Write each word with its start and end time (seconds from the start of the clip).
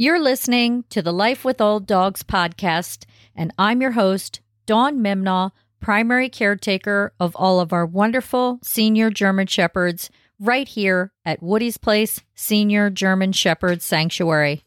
You're 0.00 0.20
listening 0.20 0.84
to 0.90 1.02
the 1.02 1.12
Life 1.12 1.44
with 1.44 1.60
Old 1.60 1.84
Dogs 1.84 2.22
podcast, 2.22 3.04
and 3.34 3.52
I'm 3.58 3.82
your 3.82 3.90
host, 3.90 4.40
Dawn 4.64 5.00
Mimnaugh, 5.00 5.50
primary 5.80 6.28
caretaker 6.28 7.12
of 7.18 7.34
all 7.34 7.58
of 7.58 7.72
our 7.72 7.84
wonderful 7.84 8.60
senior 8.62 9.10
German 9.10 9.48
Shepherds 9.48 10.08
right 10.38 10.68
here 10.68 11.10
at 11.24 11.42
Woody's 11.42 11.78
Place 11.78 12.22
Senior 12.36 12.90
German 12.90 13.32
Shepherd 13.32 13.82
Sanctuary. 13.82 14.62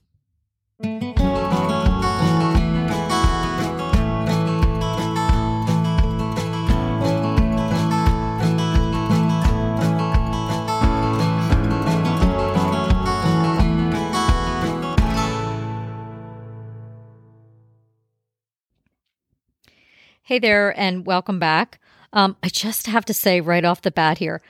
Hey 20.32 20.40
there, 20.40 20.74
and 20.80 21.06
welcome 21.06 21.40
back. 21.40 21.82
Um, 22.14 22.38
I 22.42 22.48
just 22.48 22.88
have 22.88 23.04
to 23.04 23.14
say 23.14 23.42
right 23.42 23.66
off 23.66 23.82
the 23.82 23.92
bat 23.92 24.18
here, 24.18 24.42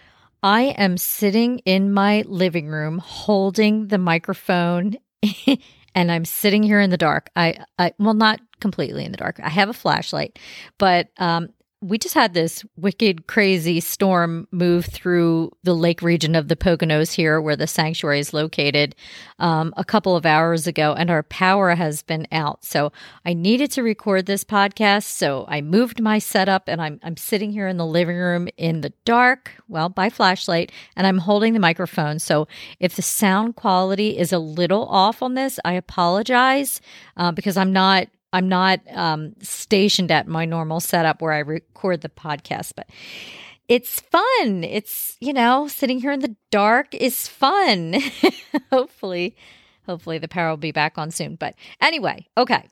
I 0.44 0.76
am 0.77 0.95
sitting 0.95 1.57
in 1.66 1.91
my 1.91 2.23
living 2.27 2.67
room 2.67 2.99
holding 2.99 3.88
the 3.88 3.98
microphone, 3.98 4.98
and 5.95 6.12
I'm 6.12 6.23
sitting 6.23 6.62
here 6.62 6.80
in 6.80 6.91
the 6.91 6.98
dark. 6.98 7.31
I, 7.35 7.66
I 7.80 7.94
well, 7.98 8.13
not 8.13 8.40
completely 8.59 9.05
in 9.05 9.12
the 9.12 9.17
dark. 9.17 9.40
I 9.41 9.49
have 9.49 9.70
a 9.70 9.73
flashlight, 9.73 10.38
but 10.77 11.07
um, 11.17 11.49
we 11.84 11.98
just 11.98 12.13
had 12.13 12.35
this 12.35 12.63
wicked, 12.77 13.26
crazy 13.26 13.80
storm 13.80 14.48
move 14.52 14.85
through 14.85 15.52
the 15.63 15.73
lake 15.73 16.04
region 16.04 16.35
of 16.35 16.48
the 16.48 16.55
Poconos 16.55 17.13
here, 17.13 17.41
where 17.41 17.55
the 17.55 17.66
sanctuary 17.66 18.20
is 18.20 18.35
located, 18.35 18.95
um, 19.40 19.73
a 19.76 19.84
couple 19.84 20.16
of 20.16 20.23
hours 20.23 20.67
ago, 20.67 20.94
and 20.94 21.09
our 21.09 21.23
power 21.23 21.73
has 21.73 22.04
been 22.04 22.27
out. 22.31 22.63
So 22.63 22.91
I 23.26 23.34
needed 23.34 23.71
to 23.71 23.82
record 23.82 24.27
this 24.27 24.43
podcast. 24.43 25.05
So 25.05 25.46
I 25.48 25.62
moved 25.62 25.99
my 25.99 26.20
setup, 26.20 26.68
and 26.68 26.79
I'm 26.79 26.99
I'm 27.02 27.18
sitting 27.18 27.52
here 27.52 27.68
in 27.68 27.77
the 27.77 27.85
living 27.85 28.18
room 28.18 28.48
in 28.57 28.82
the 28.82 28.93
dark, 29.04 29.52
well, 29.68 29.90
by 29.90 30.12
flashlight, 30.12 30.71
and 30.96 31.07
I'm 31.07 31.18
holding 31.18 31.54
the 31.54 31.59
microphone. 31.59 32.20
So 32.20 32.48
if 32.79 32.96
the 32.96 33.02
sound 33.02 33.55
quality 33.55 34.20
is 34.20 34.32
a 34.32 34.40
little 34.40 34.85
off 34.85 35.24
on 35.24 35.34
this, 35.34 35.59
I 35.65 35.74
apologize 35.74 36.79
uh, 37.18 37.32
because 37.32 37.57
I'm 37.57 37.74
not 37.74 38.07
I'm 38.34 38.48
not 38.48 38.79
um, 38.90 39.34
stationed 39.41 40.12
at 40.12 40.27
my 40.27 40.46
normal 40.46 40.79
setup 40.79 41.21
where 41.21 41.34
I 41.34 41.40
record 41.40 42.01
the 42.01 42.10
podcast, 42.10 42.74
but 42.76 42.90
it's 43.68 43.99
fun. 43.99 44.63
It's, 44.63 45.18
you 45.20 45.34
know, 45.34 45.68
sitting 45.68 45.99
here 45.99 46.12
in 46.12 46.20
the 46.21 46.35
dark 46.49 46.93
is 46.93 47.27
fun. 47.27 47.96
hopefully, 48.70 49.35
hopefully 49.85 50.18
the 50.18 50.27
power 50.27 50.49
will 50.49 50.57
be 50.57 50.71
back 50.71 50.98
on 50.98 51.12
soon. 51.12 51.35
But 51.35 51.55
anyway, 51.82 52.27
okay. 52.37 52.68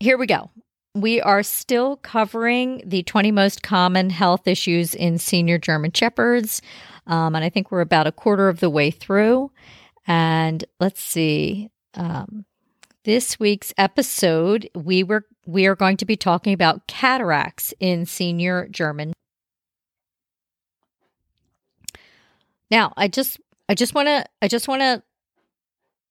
Here 0.00 0.18
we 0.18 0.26
go. 0.26 0.50
We 0.94 1.20
are 1.20 1.42
still 1.42 1.96
covering 1.96 2.82
the 2.86 3.02
20 3.02 3.32
most 3.32 3.62
common 3.62 4.10
health 4.10 4.46
issues 4.46 4.94
in 4.94 5.18
senior 5.18 5.58
German 5.58 5.92
Shepherds. 5.92 6.62
Um, 7.06 7.34
and 7.34 7.44
I 7.44 7.50
think 7.50 7.70
we're 7.70 7.80
about 7.80 8.06
a 8.06 8.12
quarter 8.12 8.48
of 8.48 8.60
the 8.60 8.70
way 8.70 8.90
through. 8.90 9.50
And 10.06 10.64
let's 10.78 11.00
see. 11.02 11.70
Um, 11.94 12.44
this 13.04 13.38
week's 13.38 13.72
episode, 13.78 14.68
we 14.74 15.02
were 15.02 15.26
we 15.46 15.66
are 15.66 15.76
going 15.76 15.96
to 15.98 16.04
be 16.04 16.16
talking 16.16 16.52
about 16.52 16.86
cataracts 16.86 17.72
in 17.78 18.06
senior 18.06 18.66
German. 18.70 19.12
Now, 22.70 22.92
I 22.96 23.08
just 23.08 23.40
I 23.68 23.74
just 23.74 23.94
want 23.94 24.08
to 24.08 24.24
I 24.42 24.48
just 24.48 24.68
want 24.68 24.80
to 24.80 25.02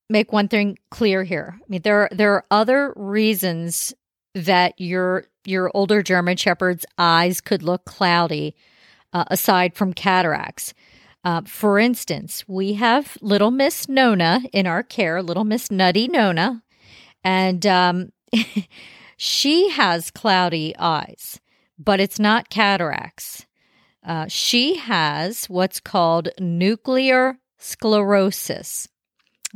make 0.09 0.31
one 0.31 0.47
thing 0.47 0.77
clear 0.91 1.23
here. 1.23 1.59
I 1.59 1.63
mean, 1.67 1.81
there 1.81 2.01
are, 2.01 2.09
there 2.11 2.33
are 2.33 2.45
other 2.51 2.93
reasons 2.95 3.93
that 4.35 4.79
your 4.79 5.25
your 5.45 5.71
older 5.73 6.01
German 6.01 6.37
Shepherd's 6.37 6.85
eyes 6.97 7.41
could 7.41 7.63
look 7.63 7.85
cloudy, 7.85 8.55
uh, 9.11 9.25
aside 9.27 9.75
from 9.75 9.93
cataracts. 9.93 10.73
Uh, 11.25 11.41
for 11.45 11.79
instance, 11.79 12.43
we 12.47 12.73
have 12.73 13.17
little 13.21 13.49
Miss 13.49 13.87
Nona 13.87 14.41
in 14.51 14.67
our 14.67 14.83
care, 14.83 15.23
little 15.23 15.45
Miss 15.45 15.71
Nutty 15.71 16.07
Nona, 16.07 16.63
and 17.23 17.65
um, 17.65 18.11
she 19.17 19.69
has 19.69 20.11
cloudy 20.11 20.75
eyes, 20.77 21.39
but 21.77 21.99
it's 21.99 22.19
not 22.19 22.49
cataracts. 22.49 23.45
Uh, 24.05 24.25
she 24.27 24.75
has 24.75 25.45
what's 25.45 25.79
called 25.79 26.29
nuclear 26.39 27.37
sclerosis. 27.57 28.87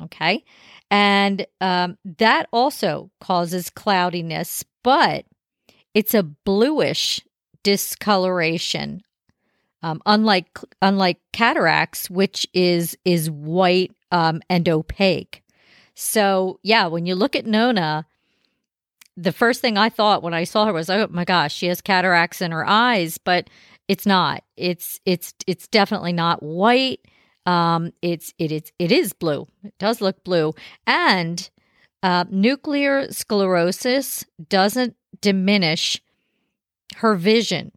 Okay. 0.02 0.44
And 0.90 1.46
um, 1.60 1.98
that 2.18 2.48
also 2.54 3.12
causes 3.20 3.70
cloudiness, 3.70 4.64
but 4.84 5.26
it's 5.94 6.14
a 6.14 6.24
bluish 6.24 7.22
discoloration. 7.64 9.02
Um, 9.84 10.02
unlike 10.06 10.58
unlike 10.82 11.20
cataracts, 11.34 12.10
which 12.10 12.48
is 12.54 12.98
is 13.06 13.30
white 13.30 13.92
um, 14.12 14.42
and 14.50 14.68
opaque. 14.68 15.44
So, 16.00 16.60
yeah, 16.62 16.86
when 16.86 17.08
you 17.08 17.16
look 17.16 17.36
at 17.36 17.48
Nona, 17.48 18.06
the 19.16 19.32
first 19.32 19.62
thing 19.62 19.80
I 19.80 19.90
thought 19.90 20.22
when 20.22 20.36
I 20.36 20.44
saw 20.44 20.68
her 20.68 20.74
was, 20.74 20.92
"Oh 20.92 21.08
my 21.10 21.26
gosh, 21.26 21.56
she 21.56 21.66
has 21.68 21.82
cataracts 21.82 22.40
in 22.40 22.52
her 22.52 22.64
eyes," 22.68 23.18
but 23.18 23.50
it's 23.88 24.06
not. 24.06 24.44
It's 24.56 25.00
it's 25.06 25.34
it's 25.48 25.68
definitely 25.68 26.14
not 26.14 26.44
white. 26.44 27.00
Um, 27.48 27.94
it's 28.04 28.32
it 28.38 28.52
is 28.52 28.72
it 28.78 28.92
is 28.92 29.12
blue. 29.12 29.48
It 29.64 29.74
does 29.80 30.00
look 30.00 30.24
blue, 30.24 30.54
and 30.86 31.50
uh, 32.04 32.26
nuclear 32.30 33.12
sclerosis 33.12 34.24
doesn't 34.50 34.96
diminish 35.20 36.00
her 36.98 37.16
vision 37.16 37.72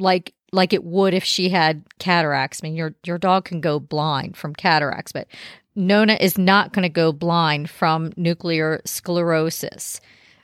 like 0.00 0.34
like 0.50 0.72
it 0.72 0.82
would 0.82 1.14
if 1.14 1.22
she 1.22 1.50
had 1.50 1.84
cataracts. 2.00 2.60
I 2.60 2.66
mean, 2.66 2.74
your 2.74 2.96
your 3.04 3.18
dog 3.18 3.44
can 3.44 3.60
go 3.60 3.78
blind 3.78 4.36
from 4.36 4.52
cataracts, 4.52 5.12
but 5.12 5.28
Nona 5.74 6.16
is 6.20 6.36
not 6.36 6.72
going 6.72 6.82
to 6.82 6.88
go 6.88 7.12
blind 7.12 7.70
from 7.70 8.12
nuclear 8.16 8.80
sclerosis. 8.84 10.00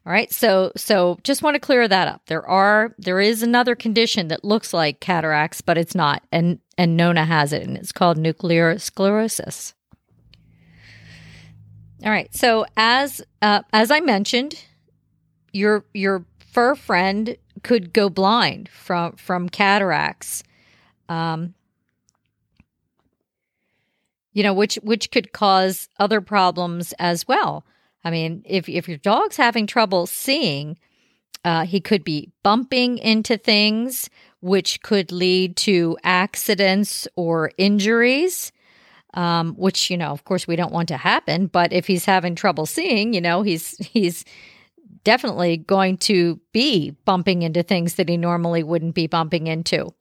All 0.07 0.13
right. 0.13 0.33
So 0.33 0.71
so 0.77 1.19
just 1.25 1.43
want 1.43 1.57
to 1.57 1.61
clear 1.61 1.89
that 1.89 2.07
up. 2.07 2.23
There 2.27 2.49
are 2.49 2.95
there 2.97 3.21
is 3.21 3.43
another 3.43 3.75
condition 3.75 4.29
that 4.29 4.45
looks 4.45 4.73
like 4.73 5.01
cataracts, 5.01 5.61
but 5.61 5.77
it's 5.77 5.97
not. 5.97 6.23
And 6.31 6.61
and 6.79 6.97
Nona 6.97 7.25
has 7.25 7.53
it 7.53 7.63
and 7.63 7.77
it's 7.77 7.91
called 7.91 8.17
nuclear 8.17 8.79
sclerosis. 8.79 9.75
All 12.05 12.11
right. 12.11 12.33
So 12.33 12.67
as 12.77 13.21
uh, 13.43 13.63
as 13.73 13.91
I 13.91 13.99
mentioned, 13.99 14.55
your 15.53 15.85
your 15.93 16.25
fur 16.39 16.77
friend 16.77 17.37
could 17.65 17.93
go 17.93 18.09
blind 18.09 18.69
from 18.69 19.17
from 19.17 19.49
cataracts. 19.49 20.45
Um, 21.09 21.55
you 24.37 24.43
know, 24.43 24.53
which 24.53 24.75
which 24.83 25.11
could 25.11 25.33
cause 25.33 25.89
other 25.99 26.21
problems 26.21 26.93
as 26.99 27.27
well. 27.27 27.65
I 28.05 28.11
mean, 28.11 28.43
if 28.45 28.69
if 28.69 28.87
your 28.87 28.99
dog's 28.99 29.39
having 29.39 29.67
trouble 29.67 30.07
seeing, 30.07 30.79
uh, 31.43 31.65
he 31.65 31.81
could 31.81 32.05
be 32.05 32.31
bumping 32.43 32.99
into 32.99 33.39
things, 33.39 34.11
which 34.41 34.83
could 34.83 35.11
lead 35.11 35.57
to 35.57 35.97
accidents 36.05 37.09
or 37.17 37.51
injuries. 37.57 38.53
Um, 39.15 39.55
which 39.55 39.91
you 39.91 39.97
know, 39.97 40.11
of 40.11 40.25
course, 40.27 40.47
we 40.47 40.55
don't 40.55 40.73
want 40.73 40.89
to 40.89 40.99
happen. 40.99 41.47
But 41.47 41.73
if 41.73 41.87
he's 41.87 42.05
having 42.05 42.35
trouble 42.35 42.67
seeing, 42.67 43.15
you 43.15 43.23
know, 43.23 43.41
he's 43.41 43.75
he's 43.79 44.27
definitely 45.03 45.57
going 45.57 45.97
to 45.97 46.39
be 46.53 46.91
bumping 47.07 47.41
into 47.41 47.63
things 47.63 47.95
that 47.95 48.11
he 48.11 48.19
normally 48.19 48.63
wouldn't 48.63 48.95
be 48.95 49.07
bumping 49.07 49.47
into. 49.47 49.95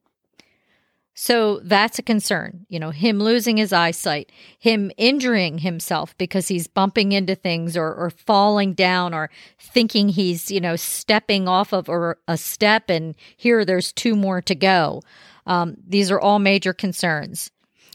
So 1.18 1.62
that's 1.64 1.98
a 1.98 2.04
concern. 2.04 2.66
You 2.68 2.78
know, 2.78 2.92
him 2.92 3.20
losing 3.20 3.56
his 3.56 3.72
eyesight, 3.72 4.34
him 4.60 4.92
injuring 4.98 5.60
himself 5.60 6.16
because 6.18 6.50
he's 6.50 6.68
bumping 6.68 7.14
into 7.14 7.36
things 7.36 7.78
or, 7.78 7.94
or 7.96 8.10
falling 8.10 8.74
down 8.74 9.14
or 9.14 9.30
thinking 9.58 10.10
he's, 10.10 10.52
you 10.52 10.60
know, 10.60 10.76
stepping 10.76 11.48
off 11.48 11.72
of 11.74 11.88
or 11.88 12.18
a 12.28 12.38
step 12.38 12.90
and 12.90 13.16
here 13.38 13.64
there's 13.64 13.94
two 13.94 14.16
more 14.16 14.42
to 14.42 14.56
go. 14.56 15.02
Um, 15.48 15.78
these 15.88 16.12
are 16.12 16.20
all 16.20 16.40
major 16.40 16.74
concerns. 16.74 17.50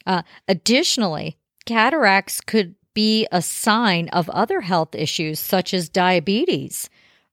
Uh, 0.07 0.23
additionally, 0.49 1.37
cataracts 1.67 2.41
could 2.41 2.75
be 2.95 3.27
a 3.31 3.43
sign 3.43 4.09
of 4.09 4.31
other 4.31 4.63
health 4.63 4.95
issues 4.95 5.39
such 5.39 5.75
as 5.75 5.91
diabetes. 5.91 6.89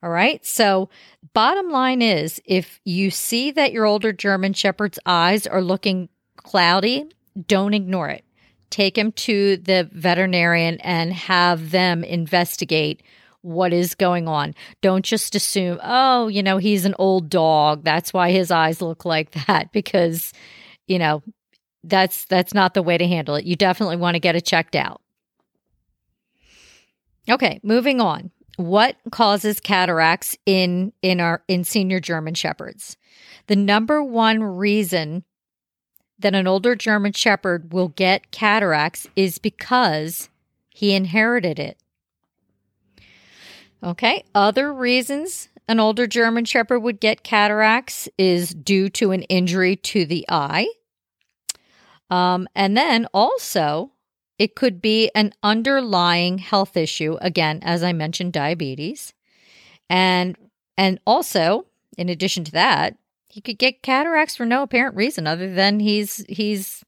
All 0.07 0.13
right. 0.13 0.45
So, 0.45 0.87
bottom 1.33 1.69
line 1.69 2.01
is 2.01 2.41
if 2.45 2.79
you 2.85 3.11
see 3.11 3.51
that 3.51 3.73
your 3.73 3.83
older 3.83 4.13
German 4.13 4.53
Shepherd's 4.53 4.97
eyes 5.05 5.45
are 5.45 5.61
looking 5.61 6.07
cloudy, 6.37 7.09
don't 7.45 7.73
ignore 7.73 8.07
it. 8.07 8.23
Take 8.69 8.97
him 8.97 9.11
to 9.11 9.57
the 9.57 9.89
veterinarian 9.91 10.79
and 10.79 11.11
have 11.11 11.71
them 11.71 12.05
investigate 12.05 13.03
what 13.41 13.73
is 13.73 13.95
going 13.95 14.29
on. 14.29 14.55
Don't 14.81 15.03
just 15.03 15.35
assume, 15.35 15.77
oh, 15.83 16.29
you 16.29 16.41
know, 16.41 16.57
he's 16.57 16.85
an 16.85 16.95
old 16.97 17.29
dog. 17.29 17.83
That's 17.83 18.13
why 18.13 18.31
his 18.31 18.49
eyes 18.49 18.81
look 18.81 19.03
like 19.03 19.31
that 19.31 19.71
because, 19.73 20.31
you 20.87 20.99
know, 20.99 21.21
that's 21.83 22.23
that's 22.23 22.53
not 22.53 22.75
the 22.75 22.81
way 22.81 22.97
to 22.97 23.05
handle 23.05 23.35
it. 23.35 23.43
You 23.43 23.57
definitely 23.57 23.97
want 23.97 24.15
to 24.15 24.21
get 24.21 24.37
it 24.37 24.45
checked 24.45 24.77
out. 24.77 25.01
Okay, 27.29 27.59
moving 27.61 27.99
on. 27.99 28.31
What 28.57 28.97
causes 29.11 29.59
cataracts 29.59 30.35
in 30.45 30.91
in 31.01 31.21
our 31.21 31.43
in 31.47 31.63
senior 31.63 31.99
German 31.99 32.33
shepherds? 32.33 32.97
The 33.45 33.55
number 33.55 34.03
one 34.03 34.43
reason 34.43 35.23
that 36.19 36.35
an 36.35 36.47
older 36.47 36.75
German 36.75 37.13
shepherd 37.13 37.71
will 37.71 37.89
get 37.89 38.31
cataracts 38.31 39.07
is 39.15 39.37
because 39.37 40.29
he 40.69 40.93
inherited 40.93 41.59
it. 41.59 41.77
Okay, 43.83 44.23
other 44.33 44.73
reasons 44.73 45.49
an 45.67 45.79
older 45.79 46.07
German 46.07 46.45
shepherd 46.45 46.79
would 46.79 46.99
get 46.99 47.23
cataracts 47.23 48.09
is 48.17 48.49
due 48.49 48.89
to 48.89 49.11
an 49.11 49.23
injury 49.23 49.75
to 49.75 50.05
the 50.05 50.25
eye. 50.29 50.67
Um, 52.09 52.47
and 52.55 52.75
then 52.75 53.05
also, 53.13 53.91
it 54.39 54.55
could 54.55 54.81
be 54.81 55.09
an 55.15 55.33
underlying 55.41 56.37
health 56.37 56.77
issue. 56.77 57.17
Again, 57.21 57.59
as 57.63 57.83
I 57.83 57.93
mentioned, 57.93 58.33
diabetes. 58.33 59.13
And 59.89 60.37
and 60.77 60.99
also, 61.07 61.65
in 61.97 62.09
addition 62.09 62.43
to 62.45 62.51
that, 62.51 62.97
he 63.27 63.41
could 63.41 63.57
get 63.57 63.81
cataracts 63.81 64.35
for 64.35 64.45
no 64.45 64.63
apparent 64.63 64.95
reason 64.95 65.27
other 65.27 65.53
than 65.53 65.79
he's 65.79 66.25
he's 66.29 66.83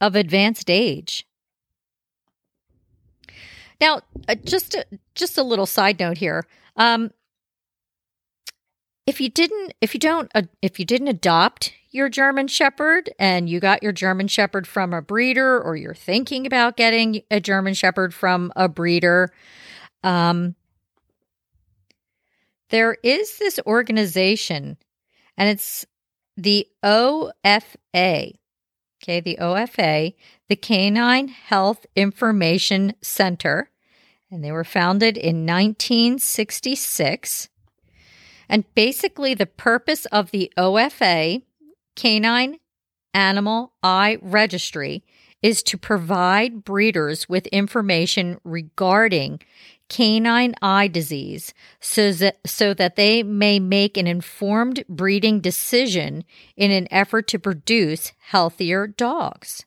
of 0.00 0.14
advanced 0.14 0.70
age. 0.70 1.26
Now, 3.80 4.00
uh, 4.28 4.34
just 4.34 4.74
a, 4.74 4.84
just 5.14 5.38
a 5.38 5.42
little 5.42 5.66
side 5.66 6.00
note 6.00 6.18
here. 6.18 6.46
Um, 6.76 7.12
if 9.06 9.20
you 9.20 9.28
didn't, 9.28 9.74
if 9.80 9.94
you 9.94 10.00
don't, 10.00 10.30
uh, 10.34 10.42
if 10.62 10.78
you 10.78 10.84
didn't 10.84 11.08
adopt 11.08 11.72
your 11.90 12.08
German 12.08 12.48
Shepherd 12.48 13.10
and 13.18 13.48
you 13.48 13.60
got 13.60 13.82
your 13.82 13.92
German 13.92 14.28
Shepherd 14.28 14.66
from 14.66 14.92
a 14.92 15.02
breeder, 15.02 15.60
or 15.60 15.76
you're 15.76 15.94
thinking 15.94 16.46
about 16.46 16.76
getting 16.76 17.22
a 17.30 17.40
German 17.40 17.74
Shepherd 17.74 18.14
from 18.14 18.52
a 18.56 18.68
breeder, 18.68 19.32
um, 20.02 20.54
there 22.70 22.96
is 23.02 23.38
this 23.38 23.58
organization, 23.66 24.76
and 25.36 25.48
it's 25.48 25.86
the 26.36 26.66
OFA. 26.84 28.34
Okay, 29.02 29.20
the 29.20 29.38
OFA, 29.40 30.14
the 30.48 30.56
Canine 30.56 31.28
Health 31.28 31.86
Information 31.96 32.94
Center, 33.00 33.70
and 34.30 34.44
they 34.44 34.52
were 34.52 34.64
founded 34.64 35.16
in 35.16 35.46
1966. 35.46 37.48
And 38.48 38.64
basically, 38.74 39.34
the 39.34 39.46
purpose 39.46 40.06
of 40.06 40.30
the 40.30 40.52
OFA, 40.56 41.42
Canine 41.98 42.60
Animal 43.12 43.72
Eye 43.82 44.18
Registry, 44.22 45.02
is 45.42 45.64
to 45.64 45.76
provide 45.76 46.62
breeders 46.62 47.28
with 47.28 47.48
information 47.48 48.38
regarding 48.44 49.40
canine 49.88 50.54
eye 50.62 50.86
disease 50.86 51.52
so 51.80 52.12
that, 52.12 52.38
so 52.46 52.72
that 52.72 52.94
they 52.94 53.24
may 53.24 53.58
make 53.58 53.96
an 53.96 54.06
informed 54.06 54.84
breeding 54.88 55.40
decision 55.40 56.22
in 56.56 56.70
an 56.70 56.86
effort 56.92 57.26
to 57.26 57.38
produce 57.38 58.12
healthier 58.18 58.86
dogs. 58.86 59.66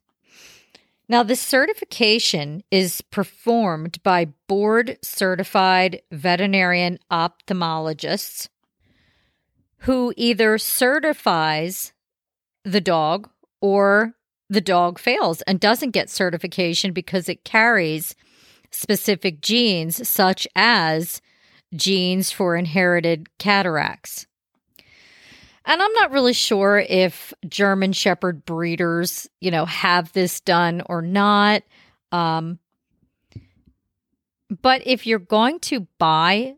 Now, 1.10 1.24
this 1.24 1.42
certification 1.42 2.64
is 2.72 3.02
performed 3.02 4.02
by 4.04 4.30
board 4.48 4.98
certified 5.02 6.02
veterinarian 6.14 6.98
ophthalmologists 7.12 8.48
who 9.80 10.14
either 10.16 10.58
certifies 10.58 11.92
the 12.64 12.82
dog 12.82 13.30
or 13.62 14.14
the 14.50 14.62
dog 14.62 15.00
fails 15.00 15.42
and 15.44 15.60
doesn't 15.60 15.92
get 15.92 16.10
certification 16.10 16.92
because 16.92 17.30
it 17.30 17.46
carries 17.46 18.16
specific 18.72 19.42
genes, 19.42 20.08
such 20.08 20.48
as 20.56 21.22
genes 21.76 22.32
for 22.32 22.56
inherited 22.56 23.28
cataracts. 23.38 24.28
And 25.66 25.82
I'm 25.82 25.94
not 25.94 26.12
really 26.12 26.34
sure 26.34 26.80
if 26.80 27.34
German 27.48 27.94
Shepherd 27.94 28.46
breeders, 28.46 29.30
you 29.40 29.52
know, 29.52 29.66
have 29.66 30.12
this 30.14 30.42
done 30.42 30.82
or 30.88 31.02
not. 31.02 31.64
Um, 32.12 32.60
but 34.62 34.82
if 34.86 35.06
you're 35.06 35.20
going 35.20 35.60
to 35.62 35.88
buy 35.98 36.56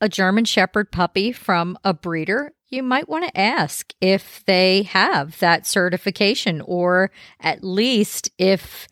a 0.00 0.08
German 0.08 0.44
Shepherd 0.44 0.90
puppy 0.90 1.32
from 1.32 1.78
a 1.84 1.94
breeder, 1.94 2.52
you 2.68 2.82
might 2.82 3.08
want 3.08 3.24
to 3.24 3.40
ask 3.40 3.92
if 4.00 4.44
they 4.44 4.82
have 4.82 5.38
that 5.38 5.66
certification 5.66 6.60
or 6.60 7.10
at 7.40 7.62
least 7.62 8.30
if 8.38 8.88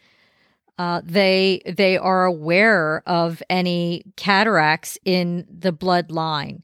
uh, 0.79 1.01
they 1.05 1.63
they 1.67 1.97
are 1.97 2.25
aware 2.25 3.03
of 3.07 3.43
any 3.49 4.05
cataracts 4.17 4.99
in 5.05 5.47
the 5.49 5.73
bloodline. 5.73 6.63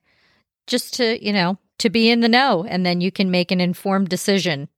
Just 0.67 0.95
to 0.95 1.25
you 1.25 1.33
know 1.33 1.59
to 1.79 1.91
be 1.91 2.11
in 2.11 2.21
the 2.21 2.29
know 2.29 2.65
and 2.65 2.85
then 2.85 3.01
you 3.01 3.11
can 3.11 3.31
make 3.31 3.51
an 3.51 3.61
informed 3.61 4.09
decision 4.09 4.69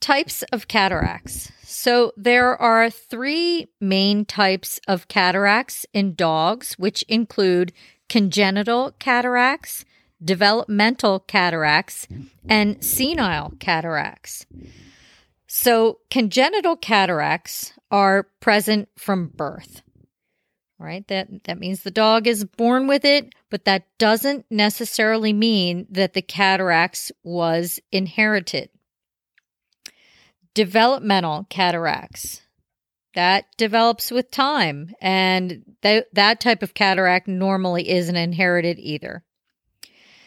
types 0.00 0.42
of 0.52 0.68
cataracts 0.68 1.50
so 1.62 2.12
there 2.16 2.56
are 2.56 2.88
three 2.90 3.68
main 3.80 4.24
types 4.24 4.80
of 4.88 5.08
cataracts 5.08 5.84
in 5.92 6.14
dogs 6.14 6.74
which 6.78 7.02
include 7.08 7.72
congenital 8.08 8.92
cataracts 8.98 9.84
developmental 10.24 11.20
cataracts 11.20 12.06
and 12.48 12.82
senile 12.82 13.52
cataracts 13.60 14.46
so, 15.50 16.00
congenital 16.10 16.76
cataracts 16.76 17.72
are 17.90 18.24
present 18.38 18.90
from 18.96 19.28
birth. 19.28 19.80
Right? 20.78 21.08
That 21.08 21.44
that 21.44 21.58
means 21.58 21.82
the 21.82 21.90
dog 21.90 22.28
is 22.28 22.44
born 22.44 22.86
with 22.86 23.04
it, 23.04 23.34
but 23.50 23.64
that 23.64 23.86
doesn't 23.98 24.46
necessarily 24.48 25.32
mean 25.32 25.86
that 25.90 26.12
the 26.12 26.22
cataracts 26.22 27.10
was 27.24 27.80
inherited. 27.90 28.68
Developmental 30.54 31.46
cataracts. 31.48 32.42
That 33.14 33.46
develops 33.56 34.10
with 34.10 34.30
time 34.30 34.94
and 35.00 35.64
that 35.82 36.06
that 36.14 36.40
type 36.40 36.62
of 36.62 36.74
cataract 36.74 37.26
normally 37.26 37.88
isn't 37.88 38.16
inherited 38.16 38.78
either. 38.78 39.24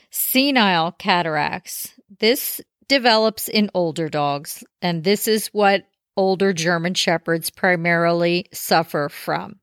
Senile 0.10 0.92
cataracts. 0.92 1.94
This 2.20 2.60
develops 2.88 3.48
in 3.48 3.70
older 3.74 4.10
dogs, 4.10 4.64
and 4.82 5.04
this 5.04 5.28
is 5.28 5.48
what 5.48 5.86
older 6.18 6.52
German 6.52 6.94
Shepherds 6.94 7.50
primarily 7.50 8.48
suffer 8.52 9.08
from. 9.08 9.60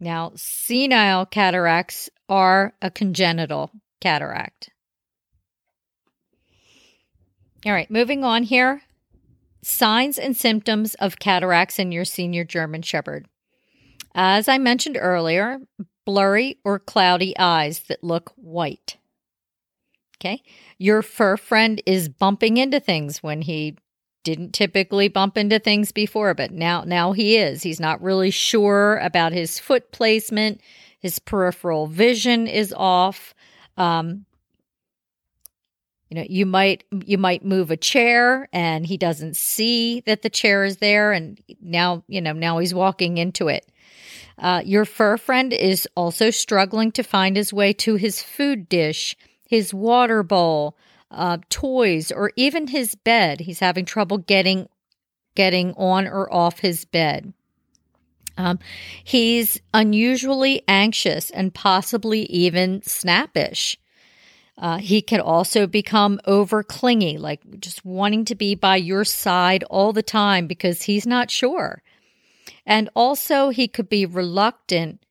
Now, 0.00 0.32
senile 0.34 1.26
cataracts 1.26 2.10
are 2.28 2.74
a 2.82 2.90
congenital 2.90 3.70
cataract. 4.00 4.70
All 7.66 7.72
right, 7.72 7.90
moving 7.90 8.24
on 8.24 8.44
here. 8.44 8.82
Signs 9.62 10.18
and 10.18 10.36
symptoms 10.36 10.94
of 10.94 11.18
cataracts 11.18 11.78
in 11.78 11.90
your 11.90 12.04
senior 12.04 12.44
German 12.44 12.82
Shepherd. 12.82 13.26
As 14.14 14.48
I 14.48 14.58
mentioned 14.58 14.96
earlier, 15.00 15.58
blurry 16.06 16.58
or 16.64 16.78
cloudy 16.78 17.36
eyes 17.38 17.80
that 17.88 18.02
look 18.02 18.32
white. 18.36 18.96
Okay. 20.16 20.42
Your 20.78 21.02
fur 21.02 21.36
friend 21.36 21.82
is 21.86 22.08
bumping 22.08 22.56
into 22.56 22.80
things 22.80 23.22
when 23.22 23.42
he 23.42 23.76
didn't 24.24 24.52
typically 24.52 25.08
bump 25.08 25.38
into 25.38 25.58
things 25.58 25.92
before, 25.92 26.34
but 26.34 26.50
now 26.50 26.82
now 26.84 27.12
he 27.12 27.36
is. 27.36 27.62
He's 27.62 27.80
not 27.80 28.02
really 28.02 28.30
sure 28.30 28.98
about 28.98 29.32
his 29.32 29.58
foot 29.58 29.92
placement. 29.92 30.60
His 30.98 31.18
peripheral 31.18 31.86
vision 31.86 32.46
is 32.46 32.74
off. 32.76 33.34
Um, 33.76 34.26
you 36.08 36.16
know, 36.16 36.26
you 36.28 36.46
might 36.46 36.84
you 37.04 37.18
might 37.18 37.44
move 37.44 37.70
a 37.70 37.76
chair 37.76 38.48
and 38.52 38.86
he 38.86 38.96
doesn't 38.96 39.36
see 39.36 40.00
that 40.00 40.22
the 40.22 40.30
chair 40.30 40.64
is 40.64 40.78
there, 40.78 41.12
and 41.12 41.40
now 41.60 42.02
you 42.08 42.20
know 42.20 42.32
now 42.32 42.58
he's 42.58 42.74
walking 42.74 43.18
into 43.18 43.48
it. 43.48 43.66
Uh, 44.38 44.62
your 44.64 44.84
fur 44.84 45.16
friend 45.16 45.52
is 45.52 45.88
also 45.94 46.30
struggling 46.30 46.92
to 46.92 47.02
find 47.02 47.36
his 47.36 47.52
way 47.52 47.72
to 47.72 47.96
his 47.96 48.22
food 48.22 48.68
dish 48.68 49.16
his 49.48 49.72
water 49.72 50.22
bowl, 50.22 50.76
uh, 51.10 51.38
toys, 51.48 52.12
or 52.12 52.30
even 52.36 52.68
his 52.68 52.94
bed. 52.94 53.40
He's 53.40 53.60
having 53.60 53.86
trouble 53.86 54.18
getting 54.18 54.68
getting 55.34 55.72
on 55.74 56.06
or 56.06 56.32
off 56.32 56.60
his 56.60 56.84
bed. 56.84 57.32
Um, 58.36 58.58
he's 59.02 59.60
unusually 59.72 60.62
anxious 60.68 61.30
and 61.30 61.54
possibly 61.54 62.22
even 62.26 62.82
snappish. 62.82 63.78
Uh, 64.58 64.78
he 64.78 65.00
can 65.00 65.20
also 65.20 65.66
become 65.66 66.20
over 66.24 66.62
clingy, 66.62 67.16
like 67.16 67.40
just 67.60 67.84
wanting 67.84 68.24
to 68.24 68.34
be 68.34 68.54
by 68.54 68.76
your 68.76 69.04
side 69.04 69.62
all 69.70 69.92
the 69.92 70.02
time 70.02 70.46
because 70.46 70.82
he's 70.82 71.06
not 71.06 71.30
sure. 71.30 71.82
And 72.66 72.90
also, 72.94 73.50
he 73.50 73.68
could 73.68 73.88
be 73.88 74.04
reluctant 74.04 75.02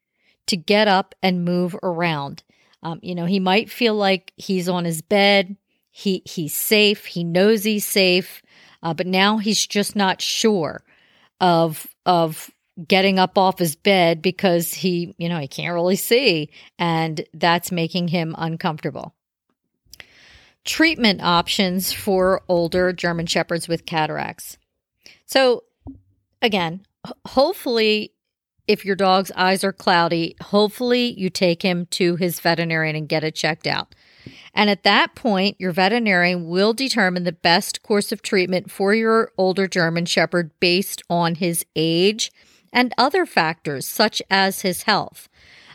to 0.47 0.57
get 0.57 0.87
up 0.87 1.15
and 1.23 1.45
move 1.45 1.75
around. 1.81 2.43
Um, 2.83 2.99
you 3.01 3.15
know, 3.15 3.25
he 3.25 3.39
might 3.39 3.71
feel 3.71 3.95
like 3.95 4.33
he's 4.35 4.69
on 4.69 4.85
his 4.85 5.01
bed, 5.01 5.55
he 5.91 6.21
he's 6.25 6.53
safe, 6.53 7.05
he 7.05 7.23
knows 7.23 7.63
he's 7.63 7.85
safe, 7.85 8.41
uh, 8.83 8.93
but 8.93 9.07
now 9.07 9.37
he's 9.37 9.65
just 9.65 9.95
not 9.95 10.21
sure. 10.21 10.83
of 11.39 11.87
of 12.05 12.51
getting 12.87 13.17
up 13.17 13.37
off 13.37 13.57
his 13.59 13.75
bed 13.75 14.21
because 14.21 14.73
he, 14.73 15.15
you 15.17 15.29
know, 15.29 15.39
he 15.39 15.47
can't 15.47 15.73
really 15.73 15.95
see 15.95 16.49
and 16.77 17.25
that's 17.33 17.71
making 17.71 18.07
him 18.09 18.35
uncomfortable. 18.37 19.15
Treatment 20.67 21.21
options 21.23 21.93
for 21.93 22.43
older 22.49 22.91
German 22.91 23.25
shepherds 23.25 23.67
with 23.67 23.85
cataracts. 23.85 24.57
So 25.25 25.63
again, 26.41 26.85
hopefully 27.25 28.13
if 28.67 28.83
your 28.83 28.97
dog's 28.97 29.31
eyes 29.31 29.63
are 29.63 29.71
cloudy, 29.71 30.35
hopefully 30.41 31.17
you 31.17 31.29
take 31.29 31.61
him 31.61 31.85
to 31.91 32.17
his 32.17 32.41
veterinarian 32.41 32.97
and 32.97 33.07
get 33.07 33.23
it 33.23 33.33
checked 33.33 33.65
out. 33.65 33.95
And 34.53 34.69
at 34.69 34.83
that 34.83 35.15
point, 35.15 35.55
your 35.57 35.71
veterinarian 35.71 36.49
will 36.49 36.73
determine 36.73 37.23
the 37.23 37.31
best 37.31 37.81
course 37.81 38.11
of 38.11 38.21
treatment 38.21 38.69
for 38.69 38.93
your 38.93 39.31
older 39.37 39.67
German 39.67 40.05
Shepherd 40.05 40.51
based 40.59 41.01
on 41.09 41.35
his 41.35 41.65
age 41.77 42.29
and 42.73 42.93
other 42.97 43.25
factors, 43.25 43.87
such 43.87 44.21
as 44.29 44.63
his 44.63 44.83
health. 44.83 45.29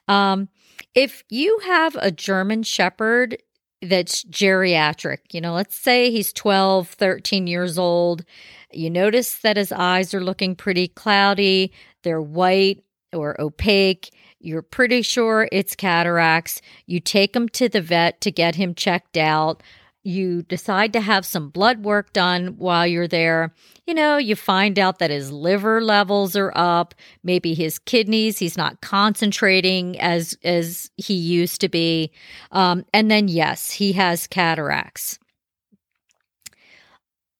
Um, 0.07 0.51
if 0.95 1.25
you 1.31 1.61
have 1.65 1.97
a 1.97 2.11
German 2.11 2.63
Shepherd 2.63 3.39
that's 3.83 4.25
geriatric, 4.25 5.19
you 5.33 5.41
know, 5.41 5.55
let's 5.55 5.77
say 5.77 6.11
he's 6.11 6.33
12, 6.33 6.89
13 6.89 7.47
years 7.47 7.79
old, 7.79 8.25
you 8.73 8.89
notice 8.89 9.39
that 9.39 9.57
his 9.57 9.73
eyes 9.73 10.15
are 10.15 10.23
looking 10.23 10.55
pretty 10.55 10.89
cloudy, 10.89 11.73
they're 12.03 12.23
white 12.23 12.85
or 13.13 13.41
opaque. 13.41 14.11
You're 14.41 14.63
pretty 14.63 15.03
sure 15.03 15.49
it's 15.53 15.77
cataracts. 15.77 16.61
You 16.87 16.99
take 16.99 17.37
him 17.37 17.49
to 17.51 17.69
the 17.69 17.81
vet 17.81 18.21
to 18.23 18.33
get 18.33 18.57
him 18.57 18.75
checked 18.75 19.17
out. 19.17 19.63
You 20.05 20.43
decide 20.43 20.93
to 20.95 21.01
have 21.01 21.25
some 21.25 21.49
blood 21.49 21.85
work 21.85 22.13
done 22.13 22.57
while 22.59 22.87
you're 22.87 23.07
there. 23.07 23.55
You 23.87 23.95
know, 23.95 24.17
you 24.17 24.35
find 24.35 24.79
out 24.79 24.99
that 24.99 25.11
his 25.11 25.31
liver 25.31 25.81
levels 25.81 26.35
are 26.35 26.53
up, 26.57 26.95
maybe 27.23 27.55
his 27.55 27.79
kidneys, 27.79 28.39
he's 28.39 28.57
not 28.57 28.81
concentrating 28.81 30.01
as 30.01 30.37
as 30.43 30.91
he 30.97 31.15
used 31.15 31.61
to 31.61 31.69
be. 31.69 32.11
Um, 32.51 32.85
and 32.93 33.11
then 33.11 33.29
yes, 33.29 33.71
he 33.71 33.93
has 33.93 34.27
cataracts. 34.27 35.21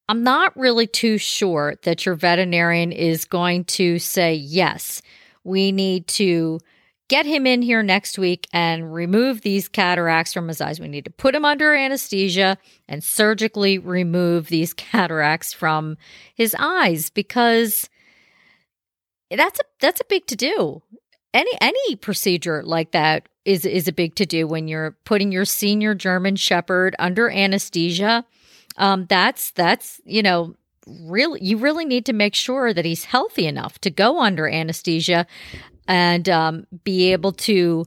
I'm 0.09 0.23
not 0.23 0.57
really 0.57 0.87
too 0.87 1.19
sure 1.19 1.77
that 1.83 2.05
your 2.05 2.15
veterinarian 2.15 2.93
is 2.93 3.25
going 3.25 3.65
to 3.65 3.99
say, 3.99 4.35
yes, 4.35 5.01
we 5.43 5.73
need 5.73 6.07
to 6.09 6.61
get 7.13 7.27
him 7.27 7.47
in 7.47 7.61
here 7.61 7.83
next 7.83 8.19
week 8.19 8.49
and 8.55 8.95
remove 8.95 9.43
these 9.43 9.69
cataracts 9.69 10.33
from 10.33 10.49
his 10.49 10.63
eyes. 10.63 10.81
We 10.81 10.89
need 10.89 11.05
to 11.05 11.11
put 11.11 11.35
him 11.35 11.45
under 11.45 11.75
anesthesia 11.75 12.57
and 12.89 13.05
surgically 13.05 13.77
remove 13.79 14.49
these 14.49 14.73
cataracts 14.91 15.53
from 15.53 15.99
his 16.35 16.57
eyes 16.59 17.11
because 17.11 17.91
that's 19.31 19.61
a 19.61 19.65
that's 19.79 20.01
a 20.01 20.07
big 20.09 20.27
to 20.29 20.37
do. 20.37 20.83
Any 21.35 21.53
any 21.61 21.97
procedure 21.97 22.63
like 22.63 22.93
that 22.93 23.29
is 23.45 23.67
is 23.67 23.89
a 23.89 23.93
big 23.93 24.15
to 24.15 24.25
do 24.25 24.47
when 24.47 24.67
you're 24.67 24.97
putting 25.05 25.31
your 25.33 25.45
senior 25.45 25.95
German 25.95 26.37
shepherd 26.37 26.97
under 26.99 27.29
anesthesia 27.29 28.25
um, 28.77 29.07
that's 29.07 29.51
that's 29.51 30.01
you 30.07 30.23
know 30.23 30.55
really 30.87 31.41
you 31.43 31.59
really 31.59 31.85
need 31.85 32.07
to 32.07 32.13
make 32.13 32.35
sure 32.35 32.73
that 32.73 32.85
he's 32.85 33.05
healthy 33.05 33.47
enough 33.47 33.79
to 33.81 33.91
go 33.91 34.21
under 34.21 34.49
anesthesia 34.49 35.27
and 35.87 36.29
um, 36.29 36.67
be 36.85 37.13
able 37.13 37.33
to 37.33 37.85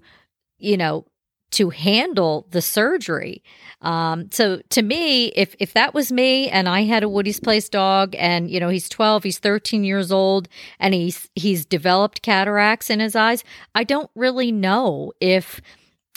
you 0.58 0.78
know 0.78 1.06
to 1.52 1.70
handle 1.70 2.48
the 2.52 2.62
surgery. 2.62 3.42
Um, 3.82 4.30
so 4.32 4.62
to 4.72 4.82
me, 4.82 5.28
if 5.28 5.56
if 5.60 5.74
that 5.74 5.94
was 5.94 6.12
me 6.12 6.50
and 6.50 6.68
I 6.68 6.84
had 6.84 7.04
a 7.04 7.10
Woody's 7.10 7.40
Place 7.40 7.70
dog 7.70 8.16
and 8.18 8.50
you 8.50 8.60
know 8.60 8.70
he's 8.70 8.90
12, 8.90 9.24
he's 9.24 9.40
13 9.40 9.84
years 9.84 10.12
old 10.12 10.50
and 10.80 10.94
he's 10.94 11.30
he's 11.36 11.66
developed 11.66 12.22
cataracts 12.22 12.90
in 12.90 13.00
his 13.00 13.16
eyes, 13.16 13.44
I 13.74 13.84
don't 13.84 14.10
really 14.16 14.52
know 14.52 15.14
if 15.22 15.62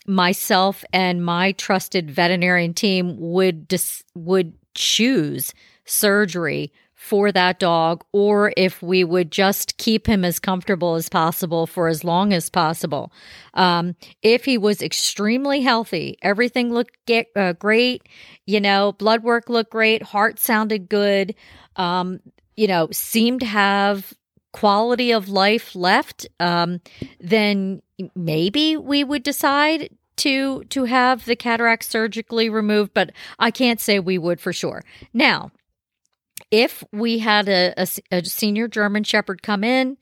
myself 0.07 0.85
and 0.93 1.25
my 1.25 1.53
trusted 1.53 2.11
veterinarian 2.11 2.75
team 2.75 3.17
would 3.19 3.69
dis- 3.69 4.05
would 4.17 4.55
choose 4.75 5.53
surgery 5.85 6.73
for 6.99 7.31
that 7.31 7.61
dog 7.61 8.05
or 8.13 8.53
if 8.57 8.83
we 8.83 9.05
would 9.05 9.31
just 9.31 9.77
keep 9.77 10.09
him 10.09 10.25
as 10.25 10.41
comfortable 10.41 10.97
as 10.97 11.09
possible 11.09 11.65
for 11.65 11.87
as 11.87 12.03
long 12.03 12.33
as 12.33 12.51
possible. 12.51 13.13
Um, 13.55 13.95
if 14.21 14.45
he 14.45 14.59
was 14.59 14.83
extremely 14.83 15.63
healthy, 15.63 16.19
everything 16.23 16.75
looked 16.75 16.97
get, 17.07 17.29
uh, 17.37 17.53
great, 17.53 18.03
you 18.47 18.61
know, 18.61 18.93
blood 18.93 19.23
work 19.23 19.49
looked 19.49 19.71
great, 19.71 20.03
heart 20.03 20.41
sounded 20.41 20.89
good, 20.89 21.37
um, 21.77 22.19
you 22.57 22.67
know, 22.67 22.89
seemed 22.91 23.41
to 23.41 23.47
have 23.47 24.13
quality 24.53 25.13
of 25.13 25.29
life 25.29 25.77
left, 25.77 26.27
um, 26.41 26.81
then 27.21 27.81
maybe 28.17 28.77
we 28.77 29.05
would 29.05 29.23
decide 29.23 29.89
to 30.17 30.65
to 30.65 30.83
have 30.83 31.25
the 31.27 31.37
cataract 31.37 31.85
surgically 31.85 32.51
removed, 32.51 32.93
but 32.93 33.13
I 33.39 33.53
can't 33.53 33.81
say 33.81 34.01
we 34.01 34.19
would 34.19 34.41
for 34.41 34.53
sure. 34.53 34.83
Now, 35.15 35.53
if 36.51 36.85
we 36.93 37.19
had 37.19 37.49
a, 37.49 37.75
a, 37.77 37.89
a 38.11 38.25
senior 38.25 38.69
German 38.69 39.05
Shepherd 39.05 39.43
come 39.43 39.65
in, 39.65 39.97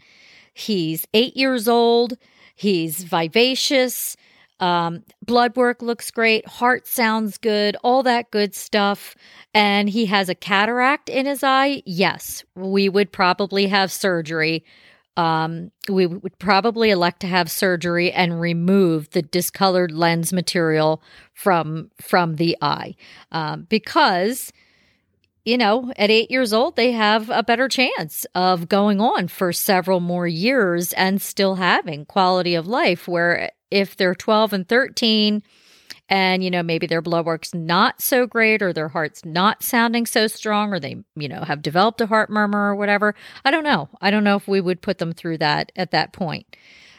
he's 0.55 1.07
eight 1.15 1.37
years 1.37 1.69
old, 1.69 2.15
he's 2.55 3.03
vivacious, 3.03 4.17
um, 4.59 5.05
blood 5.23 5.55
work 5.57 5.83
looks 5.83 6.11
great, 6.11 6.49
heart 6.49 6.87
sounds 6.87 7.37
good, 7.37 7.77
all 7.83 8.03
that 8.05 8.31
good 8.31 8.55
stuff, 8.55 9.15
and 9.53 9.91
he 9.91 10.07
has 10.07 10.29
a 10.29 10.35
cataract 10.35 11.09
in 11.09 11.27
his 11.27 11.43
eye, 11.43 11.83
yes, 11.85 12.45
we 12.55 12.89
would 12.89 13.13
probably 13.13 13.67
have 13.67 13.93
surgery. 13.93 14.65
Um, 15.19 15.73
we 15.89 16.05
would 16.07 16.39
probably 16.39 16.91
elect 16.91 17.21
to 17.21 17.27
have 17.27 17.51
surgery 17.51 18.13
and 18.13 18.39
remove 18.39 19.11
the 19.11 19.23
discolored 19.23 19.91
lens 19.91 20.31
material 20.31 21.03
from 21.33 21.91
from 21.99 22.37
the 22.37 22.55
eye. 22.61 22.97
Um, 23.33 23.67
because 23.71 24.53
you 25.47 25.57
know 25.57 25.91
at 25.97 26.11
eight 26.11 26.31
years 26.31 26.53
old 26.53 26.77
they 26.77 26.93
have 26.93 27.31
a 27.31 27.43
better 27.43 27.69
chance 27.69 28.27
of 28.35 28.69
going 28.69 29.01
on 29.01 29.29
for 29.29 29.53
several 29.53 30.01
more 30.01 30.27
years 30.27 30.93
and 30.93 31.23
still 31.23 31.55
having 31.55 32.05
quality 32.05 32.55
of 32.55 32.67
life 32.67 33.09
where 33.09 33.51
if 33.71 33.97
they're 33.97 34.15
12 34.15 34.53
and 34.53 34.69
13 34.69 35.43
and 36.09 36.45
you 36.45 36.51
know 36.51 36.63
maybe 36.63 36.87
their 36.87 37.01
blood 37.01 37.25
work's 37.25 37.55
not 37.55 38.01
so 38.03 38.27
great 38.27 38.61
or 38.61 38.73
their 38.73 38.89
heart's 38.89 39.25
not 39.25 39.63
sounding 39.63 40.05
so 40.05 40.27
strong 40.27 40.73
or 40.73 40.81
they 40.81 40.97
you 41.15 41.29
know 41.29 41.43
have 41.43 41.63
developed 41.63 42.01
a 42.01 42.07
heart 42.07 42.29
murmur 42.29 42.71
or 42.71 42.77
whatever 42.77 43.15
i 43.45 43.51
don't 43.51 43.65
know. 43.65 43.89
I 44.01 44.11
don't 44.11 44.25
know 44.25 44.37
if 44.37 44.49
we 44.49 44.61
would 44.61 44.83
put 44.83 44.99
them 44.99 45.13
through 45.13 45.39
that 45.39 45.73
at 45.77 45.93
that 45.93 46.13
point. 46.13 46.57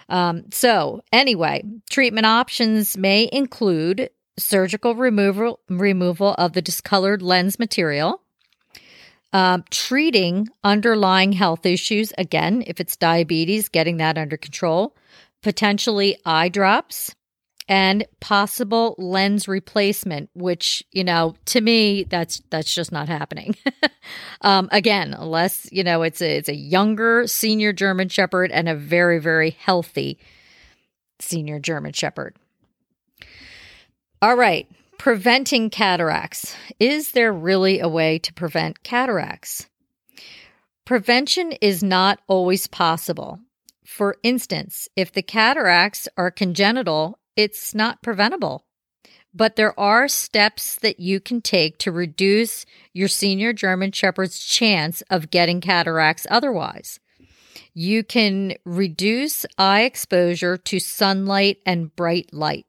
Um, 0.10 0.46
so 0.52 1.04
anyway 1.12 1.64
treatment 1.90 2.26
options 2.26 2.98
may 2.98 3.30
include 3.32 4.10
surgical 4.40 4.96
removal 4.96 5.60
removal 5.68 6.34
of 6.38 6.54
the 6.54 6.62
discolored 6.62 7.22
lens 7.22 7.60
material 7.60 8.22
um, 9.34 9.64
treating 9.70 10.48
underlying 10.64 11.32
health 11.32 11.66
issues 11.66 12.14
again 12.18 12.64
if 12.66 12.80
it's 12.80 12.96
diabetes 12.96 13.70
getting 13.70 13.98
that 13.98 14.18
under 14.18 14.38
control 14.38 14.96
potentially 15.42 16.18
eye 16.26 16.50
drops 16.50 17.14
and 17.70 18.06
possible 18.22 18.96
lens 18.98 19.48
replacement 19.48 20.30
which 20.34 20.84
you 20.92 21.04
know 21.04 21.36
to 21.46 21.60
me 21.62 22.04
that's 22.04 22.42
that's 22.50 22.74
just 22.74 22.92
not 22.92 23.08
happening. 23.08 23.56
Um, 24.42 24.70
again 24.72 25.14
unless 25.18 25.68
you 25.72 25.84
know 25.84 26.04
it's 26.04 26.22
a 26.22 26.38
it's 26.38 26.48
a 26.48 26.56
younger 26.56 27.26
senior 27.28 27.74
german 27.74 28.08
shepherd 28.08 28.52
and 28.52 28.70
a 28.70 28.76
very 28.76 29.20
very 29.20 29.50
healthy 29.50 30.20
senior 31.20 31.60
german 31.60 31.92
shepherd. 31.92 32.38
All 34.22 34.36
right 34.36 34.68
preventing 34.98 35.70
cataracts 35.70 36.56
is 36.80 37.12
there 37.12 37.34
really 37.34 37.80
a 37.80 37.88
way 37.88 38.18
to 38.20 38.34
prevent 38.34 38.84
cataracts 38.84 39.68
prevention 40.86 41.52
is 41.62 41.84
not 41.84 42.20
always 42.28 42.68
possible 42.68 43.40
for 43.88 44.18
instance, 44.22 44.90
if 44.98 45.14
the 45.14 45.22
cataracts 45.22 46.10
are 46.18 46.30
congenital 46.30 47.20
it's 47.38 47.74
not 47.74 48.02
preventable. 48.02 48.66
But 49.34 49.56
there 49.56 49.80
are 49.80 50.08
steps 50.08 50.76
that 50.76 51.00
you 51.00 51.20
can 51.20 51.42
take 51.42 51.78
to 51.80 51.92
reduce 51.92 52.66
your 52.94 53.08
senior 53.08 53.54
German 53.54 53.92
Shepherd's 53.92 54.44
chance 54.44 55.04
of 55.10 55.30
getting 55.30 55.62
cataracts 55.62 56.28
otherwise. 56.30 57.00
You 57.74 58.04
can 58.04 58.56
reduce 58.66 59.46
eye 59.58 59.84
exposure 59.84 60.58
to 60.58 60.80
sunlight 60.80 61.60
and 61.66 61.96
bright 61.96 62.34
light. 62.34 62.66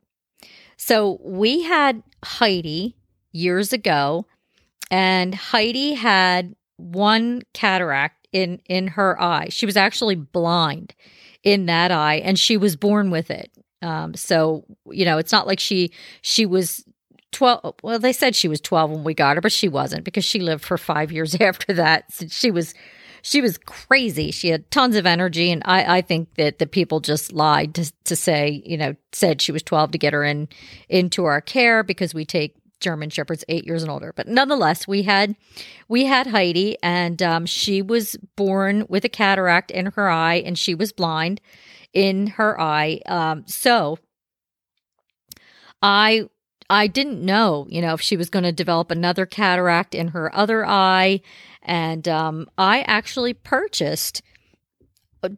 So 0.78 1.18
we 1.23 1.62
had 1.64 2.02
Heidi 2.25 2.97
years 3.32 3.73
ago, 3.73 4.26
and 4.90 5.35
Heidi 5.35 5.92
had 5.92 6.54
one 6.76 7.42
cataract 7.52 8.28
in 8.32 8.61
in 8.68 8.87
her 8.88 9.20
eye. 9.20 9.49
She 9.50 9.66
was 9.66 9.76
actually 9.76 10.14
blind 10.14 10.94
in 11.42 11.66
that 11.66 11.90
eye, 11.90 12.16
and 12.16 12.38
she 12.38 12.56
was 12.56 12.76
born 12.76 13.11
with 13.11 13.30
it. 13.30 13.50
Um, 13.82 14.14
so 14.14 14.64
you 14.90 15.04
know, 15.04 15.18
it's 15.18 15.32
not 15.32 15.47
like 15.47 15.61
she 15.61 15.90
she 16.23 16.47
was 16.47 16.85
12 17.32 17.75
well 17.82 17.99
they 17.99 18.12
said 18.12 18.35
she 18.35 18.49
was 18.49 18.61
12 18.61 18.90
when 18.90 19.04
we 19.04 19.12
got 19.12 19.37
her 19.37 19.42
but 19.42 19.52
she 19.52 19.68
wasn't 19.68 20.02
because 20.02 20.25
she 20.25 20.40
lived 20.40 20.64
for 20.64 20.78
5 20.78 21.12
years 21.12 21.35
after 21.40 21.75
that 21.75 22.11
since 22.11 22.35
she 22.35 22.50
was 22.50 22.73
she 23.22 23.40
was 23.40 23.58
crazy. 23.58 24.30
She 24.30 24.48
had 24.48 24.70
tons 24.70 24.96
of 24.96 25.06
energy, 25.06 25.50
and 25.50 25.62
I, 25.64 25.98
I 25.98 26.00
think 26.02 26.34
that 26.34 26.58
the 26.58 26.66
people 26.66 27.00
just 27.00 27.32
lied 27.32 27.75
to 27.75 27.92
to 28.04 28.16
say, 28.16 28.62
you 28.64 28.76
know, 28.76 28.94
said 29.12 29.40
she 29.40 29.52
was 29.52 29.62
twelve 29.62 29.90
to 29.92 29.98
get 29.98 30.12
her 30.12 30.25
in 30.25 30.48
into 30.88 31.25
our 31.25 31.40
care 31.40 31.82
because 31.82 32.14
we 32.14 32.25
take 32.25 32.54
German 32.80 33.10
shepherds 33.10 33.44
eight 33.48 33.66
years 33.66 33.82
and 33.82 33.90
older. 33.90 34.12
But 34.14 34.28
nonetheless, 34.28 34.87
we 34.87 35.02
had 35.02 35.34
we 35.88 36.04
had 36.04 36.26
Heidi, 36.28 36.76
and 36.82 37.22
um, 37.22 37.46
she 37.46 37.82
was 37.82 38.16
born 38.37 38.87
with 38.88 39.04
a 39.04 39.08
cataract 39.08 39.70
in 39.70 39.87
her 39.87 40.08
eye, 40.08 40.37
and 40.37 40.58
she 40.58 40.75
was 40.75 40.92
blind 40.92 41.40
in 41.92 42.28
her 42.28 42.60
eye. 42.60 43.00
Um, 43.06 43.44
so 43.46 43.98
I 45.82 46.28
I 46.70 46.87
didn't 46.87 47.25
know, 47.25 47.66
you 47.70 47.80
know, 47.80 47.94
if 47.94 48.00
she 48.00 48.16
was 48.16 48.30
going 48.30 48.42
to 48.44 48.52
develop 48.52 48.90
another 48.90 49.25
cataract 49.25 49.94
in 49.94 50.08
her 50.08 50.34
other 50.34 50.66
eye, 50.66 51.22
and 51.62 52.06
um, 52.06 52.48
I 52.58 52.82
actually 52.82 53.34
purchased 53.34 54.22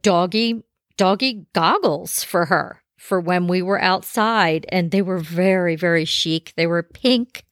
doggy 0.02 0.62
doggy 0.96 1.46
goggles 1.54 2.22
for 2.22 2.46
her 2.46 2.82
for 2.98 3.20
when 3.20 3.46
we 3.46 3.62
were 3.62 3.80
outside 3.80 4.66
and 4.68 4.90
they 4.90 5.00
were 5.00 5.18
very 5.18 5.76
very 5.76 6.04
chic. 6.04 6.52
They 6.56 6.66
were 6.66 6.82
pink 6.82 7.44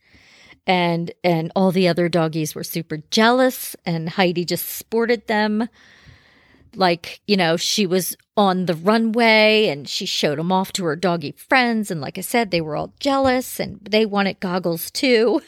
and 0.66 1.10
and 1.24 1.50
all 1.56 1.72
the 1.72 1.88
other 1.88 2.08
doggies 2.08 2.54
were 2.54 2.64
super 2.64 2.98
jealous 3.10 3.74
and 3.86 4.10
Heidi 4.10 4.44
just 4.44 4.68
sported 4.68 5.26
them 5.26 5.68
like 6.74 7.20
you 7.26 7.36
know 7.36 7.56
she 7.56 7.86
was 7.86 8.16
on 8.36 8.66
the 8.66 8.74
runway 8.74 9.66
and 9.68 9.88
she 9.88 10.06
showed 10.06 10.38
them 10.38 10.52
off 10.52 10.72
to 10.72 10.84
her 10.84 10.96
doggy 10.96 11.32
friends. 11.32 11.90
And 11.90 12.00
like 12.00 12.18
I 12.18 12.22
said 12.22 12.50
they 12.50 12.60
were 12.60 12.76
all 12.76 12.92
jealous 13.00 13.58
and 13.58 13.80
they 13.82 14.06
wanted 14.06 14.40
goggles 14.40 14.90
too 14.90 15.42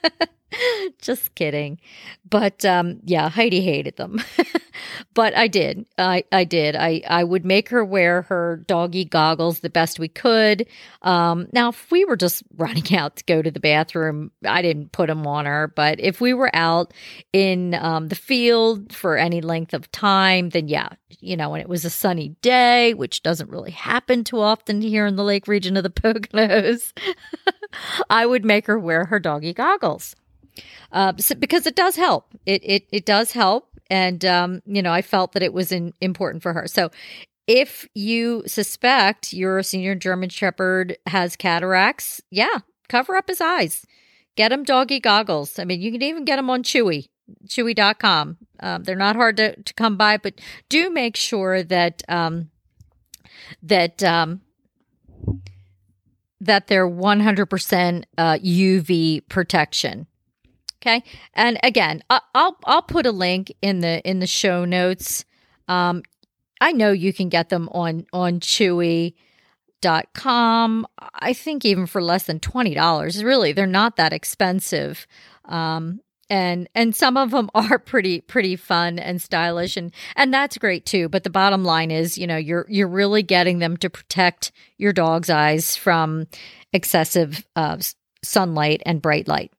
Just 1.00 1.34
kidding. 1.34 1.80
But 2.28 2.64
um, 2.64 3.00
yeah, 3.04 3.28
Heidi 3.28 3.60
hated 3.60 3.96
them. 3.96 4.22
but 5.14 5.36
I 5.36 5.48
did. 5.48 5.86
I, 5.98 6.24
I 6.32 6.44
did. 6.44 6.76
I, 6.76 7.02
I 7.08 7.24
would 7.24 7.44
make 7.44 7.68
her 7.68 7.84
wear 7.84 8.22
her 8.22 8.64
doggy 8.66 9.04
goggles 9.04 9.60
the 9.60 9.70
best 9.70 9.98
we 9.98 10.08
could. 10.08 10.66
Um, 11.02 11.48
now, 11.52 11.68
if 11.68 11.90
we 11.90 12.04
were 12.04 12.16
just 12.16 12.42
running 12.56 12.96
out 12.96 13.16
to 13.16 13.24
go 13.24 13.42
to 13.42 13.50
the 13.50 13.60
bathroom, 13.60 14.30
I 14.44 14.62
didn't 14.62 14.92
put 14.92 15.08
them 15.08 15.26
on 15.26 15.46
her. 15.46 15.68
But 15.68 16.00
if 16.00 16.20
we 16.20 16.34
were 16.34 16.54
out 16.54 16.92
in 17.32 17.74
um, 17.74 18.08
the 18.08 18.16
field 18.16 18.92
for 18.92 19.16
any 19.16 19.40
length 19.40 19.74
of 19.74 19.90
time, 19.92 20.50
then 20.50 20.68
yeah, 20.68 20.88
you 21.20 21.36
know, 21.36 21.50
when 21.50 21.60
it 21.60 21.68
was 21.68 21.84
a 21.84 21.90
sunny 21.90 22.30
day, 22.42 22.94
which 22.94 23.22
doesn't 23.22 23.50
really 23.50 23.70
happen 23.70 24.24
too 24.24 24.40
often 24.40 24.80
here 24.80 25.06
in 25.06 25.16
the 25.16 25.24
lake 25.24 25.46
region 25.48 25.76
of 25.76 25.82
the 25.82 25.90
Poconos, 25.90 26.92
I 28.10 28.26
would 28.26 28.44
make 28.44 28.66
her 28.66 28.78
wear 28.78 29.04
her 29.04 29.20
doggy 29.20 29.52
goggles 29.52 30.14
uh, 30.92 31.12
so, 31.18 31.34
because 31.34 31.66
it 31.66 31.76
does 31.76 31.96
help. 31.96 32.26
It 32.46 32.62
it 32.64 32.86
it 32.92 33.06
does 33.06 33.32
help, 33.32 33.68
and 33.90 34.24
um, 34.24 34.62
you 34.66 34.82
know, 34.82 34.92
I 34.92 35.02
felt 35.02 35.32
that 35.32 35.42
it 35.42 35.52
was 35.52 35.72
in, 35.72 35.92
important 36.00 36.42
for 36.42 36.52
her. 36.52 36.66
So, 36.66 36.90
if 37.46 37.88
you 37.94 38.42
suspect 38.46 39.32
your 39.32 39.62
senior 39.62 39.94
German 39.94 40.28
Shepherd 40.28 40.96
has 41.06 41.36
cataracts, 41.36 42.20
yeah, 42.30 42.58
cover 42.88 43.16
up 43.16 43.28
his 43.28 43.40
eyes. 43.40 43.86
Get 44.36 44.52
him 44.52 44.64
doggy 44.64 45.00
goggles. 45.00 45.58
I 45.58 45.64
mean, 45.64 45.80
you 45.80 45.90
can 45.90 46.02
even 46.02 46.24
get 46.24 46.36
them 46.36 46.50
on 46.50 46.62
Chewy, 46.62 47.08
chewy.com. 47.46 48.36
Um, 48.60 48.82
they're 48.84 48.94
not 48.94 49.16
hard 49.16 49.38
to, 49.38 49.56
to 49.62 49.74
come 49.74 49.96
by, 49.96 50.18
but 50.18 50.34
do 50.68 50.90
make 50.90 51.16
sure 51.16 51.62
that 51.62 52.02
um, 52.08 52.50
that 53.62 54.02
um, 54.02 54.42
that 56.40 56.66
they're 56.66 56.88
100% 56.88 58.04
uh, 58.18 58.34
UV 58.34 59.28
protection. 59.28 60.06
Okay. 60.86 61.02
And 61.34 61.58
again, 61.64 62.02
I'll 62.08 62.56
I'll 62.64 62.82
put 62.82 63.06
a 63.06 63.12
link 63.12 63.52
in 63.60 63.80
the 63.80 64.00
in 64.08 64.20
the 64.20 64.26
show 64.26 64.64
notes. 64.64 65.24
Um, 65.66 66.02
I 66.60 66.70
know 66.70 66.92
you 66.92 67.12
can 67.12 67.28
get 67.28 67.48
them 67.48 67.68
on 67.72 68.06
on 68.12 68.38
chewy.com. 68.38 69.16
I 71.14 71.32
think 71.32 71.64
even 71.64 71.86
for 71.86 72.00
less 72.00 72.22
than 72.24 72.38
$20. 72.38 73.24
Really, 73.24 73.52
they're 73.52 73.66
not 73.66 73.96
that 73.96 74.12
expensive. 74.12 75.08
Um, 75.44 76.02
and 76.30 76.68
and 76.74 76.94
some 76.94 77.16
of 77.16 77.32
them 77.32 77.50
are 77.54 77.80
pretty 77.80 78.20
pretty 78.20 78.54
fun 78.54 79.00
and 79.00 79.20
stylish 79.20 79.76
and 79.76 79.92
and 80.14 80.32
that's 80.34 80.58
great 80.58 80.84
too 80.84 81.08
but 81.08 81.22
the 81.22 81.30
bottom 81.30 81.62
line 81.62 81.92
is 81.92 82.18
you 82.18 82.26
know 82.26 82.36
you're 82.36 82.66
you're 82.68 82.88
really 82.88 83.22
getting 83.22 83.60
them 83.60 83.76
to 83.76 83.88
protect 83.88 84.50
your 84.76 84.92
dog's 84.92 85.30
eyes 85.30 85.76
from 85.76 86.26
excessive 86.72 87.46
uh, 87.54 87.76
sunlight 88.24 88.82
and 88.84 89.00
bright 89.00 89.28
light 89.28 89.52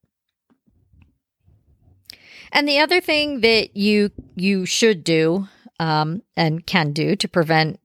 and 2.57 2.67
the 2.67 2.79
other 2.79 2.99
thing 2.99 3.41
that 3.41 3.77
you 3.77 4.09
you 4.35 4.65
should 4.65 5.03
do 5.03 5.47
um, 5.79 6.23
and 6.35 6.65
can 6.65 6.91
do 6.91 7.15
to 7.15 7.27
prevent 7.27 7.79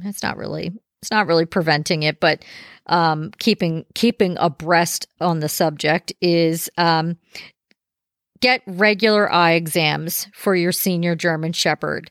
it's 0.00 0.22
not 0.22 0.36
really 0.36 0.72
it's 1.02 1.10
not 1.12 1.28
really 1.28 1.46
preventing 1.46 2.02
it, 2.02 2.18
but 2.18 2.44
um, 2.86 3.30
keeping 3.38 3.84
keeping 3.94 4.36
abreast 4.38 5.06
on 5.20 5.38
the 5.38 5.48
subject 5.48 6.12
is 6.20 6.68
um, 6.76 7.16
get 8.40 8.62
regular 8.66 9.32
eye 9.32 9.52
exams 9.52 10.26
for 10.34 10.56
your 10.56 10.72
senior 10.72 11.14
German 11.14 11.52
Shepherd. 11.52 12.10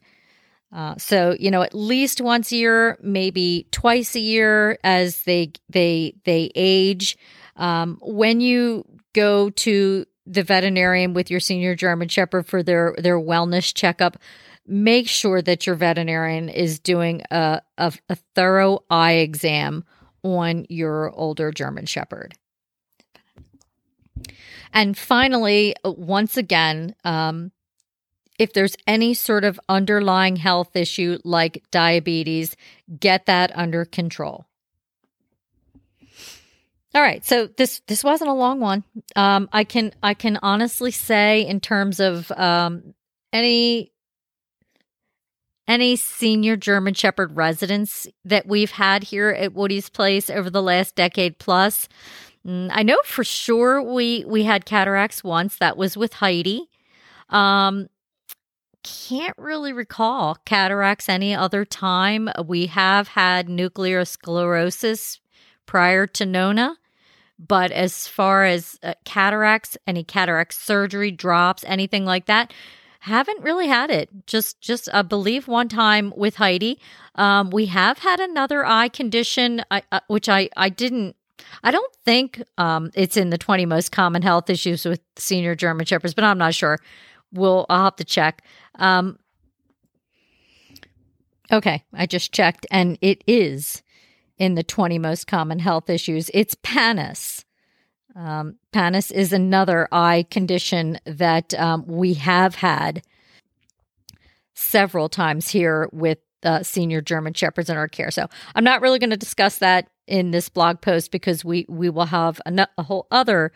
Uh, 0.73 0.95
so 0.97 1.35
you 1.37 1.51
know 1.51 1.61
at 1.61 1.73
least 1.73 2.21
once 2.21 2.53
a 2.53 2.55
year, 2.55 2.97
maybe 3.01 3.67
twice 3.71 4.15
a 4.15 4.19
year 4.21 4.77
as 4.81 5.23
they 5.23 5.51
they 5.69 6.13
they 6.23 6.51
age. 6.55 7.17
Um, 7.57 7.97
when 8.01 8.39
you 8.39 8.85
go 9.13 9.49
to 9.49 10.05
the 10.25 10.43
veterinarian 10.43 11.13
with 11.13 11.29
your 11.29 11.39
senior 11.39 11.75
German 11.75 12.07
Shepherd 12.07 12.45
for 12.47 12.63
their 12.63 12.95
their 12.97 13.19
wellness 13.19 13.73
checkup, 13.73 14.17
make 14.65 15.07
sure 15.07 15.41
that 15.41 15.67
your 15.67 15.75
veterinarian 15.75 16.49
is 16.49 16.79
doing 16.79 17.21
a, 17.31 17.61
a, 17.77 17.93
a 18.09 18.15
thorough 18.33 18.83
eye 18.89 19.13
exam 19.13 19.85
on 20.23 20.65
your 20.69 21.11
older 21.11 21.51
German 21.51 21.85
Shepherd. 21.85 22.35
And 24.73 24.97
finally, 24.97 25.75
once 25.85 26.35
again, 26.35 26.95
um, 27.05 27.51
if 28.37 28.51
there's 28.51 28.75
any 28.85 29.13
sort 29.13 29.45
of 29.45 29.59
underlying 29.69 30.35
health 30.35 30.75
issue 30.75 31.19
like 31.23 31.63
diabetes, 31.71 32.55
get 32.99 33.27
that 33.27 33.55
under 33.55 33.85
control. 33.85 34.45
All 36.95 37.01
right, 37.01 37.25
so 37.25 37.47
this 37.57 37.81
this 37.87 38.05
wasn't 38.05 38.29
a 38.29 38.33
long 38.33 38.61
one. 38.61 38.85
Um, 39.17 39.49
I 39.51 39.65
can 39.65 39.91
I 40.01 40.13
can 40.13 40.39
honestly 40.41 40.91
say 40.91 41.45
in 41.45 41.59
terms 41.59 41.99
of 41.99 42.31
um, 42.31 42.93
any 43.33 43.91
any 45.67 45.97
senior 45.97 46.55
German 46.55 46.93
Shepherd 46.93 47.35
residents 47.35 48.07
that 48.23 48.47
we've 48.47 48.71
had 48.71 49.03
here 49.03 49.29
at 49.29 49.53
Woody's 49.53 49.89
Place 49.89 50.29
over 50.29 50.49
the 50.49 50.61
last 50.61 50.95
decade 50.95 51.37
plus. 51.37 51.89
Mm, 52.47 52.69
I 52.71 52.83
know 52.83 52.99
for 53.03 53.25
sure 53.25 53.81
we 53.81 54.23
we 54.25 54.43
had 54.43 54.65
cataracts 54.65 55.21
once. 55.21 55.57
That 55.57 55.75
was 55.75 55.97
with 55.97 56.13
Heidi. 56.13 56.69
Um, 57.27 57.89
can't 58.83 59.37
really 59.37 59.73
recall 59.73 60.37
cataracts 60.45 61.09
any 61.09 61.35
other 61.35 61.65
time. 61.65 62.29
We 62.45 62.67
have 62.67 63.09
had 63.09 63.49
nuclear 63.49 64.05
sclerosis 64.05 65.19
prior 65.65 66.07
to 66.07 66.25
Nona. 66.25 66.77
But 67.37 67.71
as 67.71 68.07
far 68.07 68.45
as 68.45 68.79
uh, 68.81 68.93
cataracts, 69.03 69.77
any 69.85 70.03
cataract 70.03 70.53
surgery, 70.53 71.11
drops, 71.11 71.63
anything 71.67 72.05
like 72.05 72.27
that, 72.27 72.53
haven't 73.01 73.43
really 73.43 73.67
had 73.67 73.91
it. 73.91 74.09
Just, 74.25 74.61
just 74.61 74.89
I 74.93 75.01
believe 75.01 75.47
one 75.47 75.67
time 75.67 76.13
with 76.15 76.35
Heidi, 76.35 76.79
um, 77.15 77.49
we 77.49 77.67
have 77.67 77.99
had 77.99 78.19
another 78.19 78.65
eye 78.65 78.89
condition, 78.89 79.63
uh, 79.69 79.99
which 80.07 80.29
I 80.29 80.49
I 80.55 80.69
didn't. 80.69 81.15
I 81.63 81.71
don't 81.71 81.93
think 82.05 82.41
um, 82.57 82.91
it's 82.95 83.17
in 83.17 83.29
the 83.29 83.37
20 83.37 83.65
most 83.65 83.91
common 83.91 84.21
health 84.21 84.49
issues 84.49 84.85
with 84.85 85.01
senior 85.17 85.53
German 85.53 85.85
Shepherds, 85.85 86.13
but 86.13 86.23
I'm 86.23 86.37
not 86.37 86.55
sure. 86.55 86.79
We'll 87.31 87.65
I'll 87.69 87.85
have 87.85 87.95
to 87.97 88.05
check. 88.05 88.43
Um, 88.75 89.19
okay, 91.51 91.83
I 91.93 92.05
just 92.05 92.33
checked, 92.33 92.65
and 92.71 92.97
it 93.01 93.23
is 93.27 93.83
in 94.37 94.55
the 94.55 94.63
20 94.63 94.99
most 94.99 95.27
common 95.27 95.59
health 95.59 95.89
issues. 95.89 96.29
It's 96.33 96.55
pannus. 96.55 97.43
Um, 98.15 98.55
pannus 98.71 99.11
is 99.11 99.33
another 99.33 99.87
eye 99.91 100.25
condition 100.29 100.99
that 101.05 101.53
um, 101.55 101.85
we 101.87 102.13
have 102.15 102.55
had 102.55 103.03
several 104.53 105.09
times 105.09 105.49
here 105.49 105.89
with 105.91 106.19
uh, 106.43 106.63
senior 106.63 107.01
German 107.01 107.33
shepherds 107.33 107.69
in 107.69 107.77
our 107.77 107.87
care. 107.87 108.11
So 108.11 108.27
I'm 108.53 108.63
not 108.63 108.81
really 108.81 108.99
going 108.99 109.09
to 109.09 109.17
discuss 109.17 109.57
that 109.57 109.89
in 110.07 110.31
this 110.31 110.47
blog 110.49 110.81
post 110.81 111.11
because 111.11 111.43
we 111.43 111.65
we 111.67 111.89
will 111.89 112.05
have 112.05 112.39
a, 112.45 112.67
a 112.77 112.83
whole 112.83 113.07
other 113.11 113.51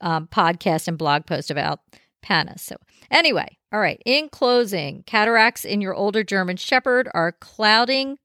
um, 0.00 0.28
podcast 0.28 0.86
and 0.86 0.98
blog 0.98 1.26
post 1.26 1.50
about 1.50 1.80
pannus. 2.22 2.60
So 2.60 2.76
anyway, 3.10 3.56
all 3.72 3.80
right. 3.80 4.00
In 4.04 4.28
closing, 4.28 5.02
cataracts 5.04 5.64
in 5.64 5.80
your 5.80 5.94
older 5.94 6.22
German 6.22 6.56
shepherd 6.56 7.08
are 7.14 7.32
clouding 7.32 8.18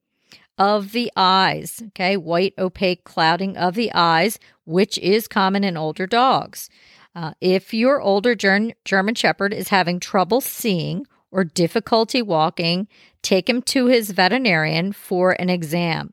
of 0.58 0.92
the 0.92 1.10
eyes, 1.16 1.82
okay, 1.88 2.16
white 2.16 2.54
opaque 2.58 3.04
clouding 3.04 3.56
of 3.56 3.74
the 3.74 3.90
eyes, 3.94 4.38
which 4.64 4.98
is 4.98 5.28
common 5.28 5.64
in 5.64 5.76
older 5.76 6.06
dogs. 6.06 6.68
Uh, 7.14 7.32
if 7.40 7.74
your 7.74 8.00
older 8.00 8.34
German 8.34 9.14
Shepherd 9.14 9.52
is 9.52 9.68
having 9.68 10.00
trouble 10.00 10.40
seeing 10.40 11.06
or 11.30 11.44
difficulty 11.44 12.22
walking, 12.22 12.88
take 13.22 13.48
him 13.48 13.62
to 13.62 13.86
his 13.86 14.10
veterinarian 14.10 14.92
for 14.92 15.32
an 15.32 15.50
exam. 15.50 16.12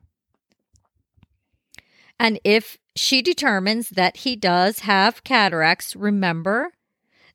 And 2.19 2.39
if 2.43 2.78
she 2.95 3.21
determines 3.21 3.89
that 3.89 4.17
he 4.17 4.36
does 4.36 4.80
have 4.80 5.23
cataracts, 5.23 5.95
remember 5.95 6.71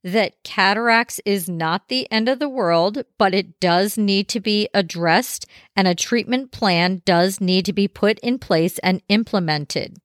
that 0.05 0.43
cataracts 0.45 1.19
is 1.25 1.49
not 1.49 1.89
the 1.89 2.07
end 2.13 2.29
of 2.29 2.39
the 2.39 2.49
world, 2.49 3.05
but 3.17 3.33
it 3.33 3.59
does 3.59 3.97
need 3.97 4.29
to 4.29 4.39
be 4.39 4.69
addressed 4.75 5.47
and 5.75 5.89
a 5.89 5.95
treatment 5.95 6.53
plan 6.53 7.01
does 7.07 7.41
need 7.41 7.65
to 7.65 7.73
be 7.73 7.89
put 7.89 8.19
in 8.19 8.39
place 8.39 8.79
and 8.81 9.01
implemented. 9.09 9.97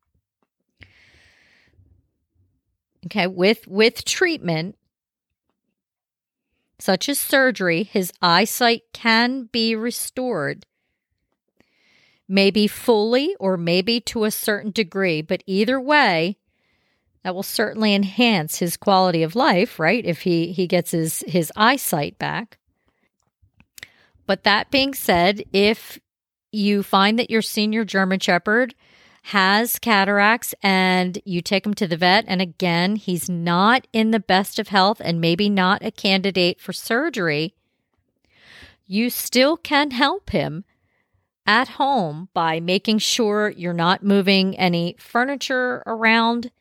Okay, 3.06 3.28
with 3.28 3.68
with 3.68 4.06
treatment 4.06 4.78
such 6.80 7.10
as 7.10 7.20
surgery, 7.20 7.84
his 7.84 8.14
eyesight 8.22 8.84
can 8.94 9.50
be 9.52 9.76
restored. 9.76 10.66
Maybe 12.26 12.68
fully 12.68 13.36
or 13.38 13.58
maybe 13.58 14.00
to 14.02 14.24
a 14.24 14.32
certain 14.32 14.72
degree, 14.72 15.22
but 15.22 15.44
either 15.46 15.80
way, 15.80 16.38
that 17.24 17.36
will 17.36 17.44
certainly 17.44 17.94
enhance 17.94 18.60
his 18.60 18.78
quality 18.78 19.24
of 19.24 19.36
life, 19.36 19.80
right? 19.80 20.06
If 20.06 20.22
he, 20.22 20.52
he 20.52 20.68
gets 20.68 20.92
his, 20.92 21.24
his 21.28 21.52
eyesight 21.56 22.18
back. 22.18 22.58
But 24.26 24.44
that 24.44 24.72
being 24.72 24.94
said, 24.94 25.44
if 25.52 26.00
you 26.52 26.84
find 26.84 27.20
that 27.20 27.30
your 27.30 27.42
senior 27.42 27.84
German 27.84 28.20
Shepherd 28.20 28.76
has 29.24 29.78
cataracts 29.80 30.56
and 30.64 31.20
you 31.26 31.42
take 31.42 31.66
him 31.66 31.74
to 31.76 31.88
the 31.88 31.98
vet, 31.98 32.26
and 32.28 32.42
again, 32.42 32.96
he's 32.96 33.30
not 33.30 33.86
in 33.92 34.12
the 34.12 34.20
best 34.20 34.60
of 34.60 34.70
health 34.70 35.02
and 35.04 35.20
maybe 35.20 35.50
not 35.50 35.84
a 35.84 35.92
candidate 35.92 36.62
for 36.62 36.74
surgery, 36.74 37.54
you 38.88 39.10
still 39.10 39.58
can 39.58 39.92
help 39.92 40.30
him 40.30 40.64
at 41.46 41.68
home 41.70 42.30
by 42.34 42.60
making 42.60 43.00
sure 43.00 43.50
you're 43.50 43.74
not 43.74 44.04
moving 44.04 44.58
any 44.58 44.96
furniture 45.00 45.84
around 45.86 46.52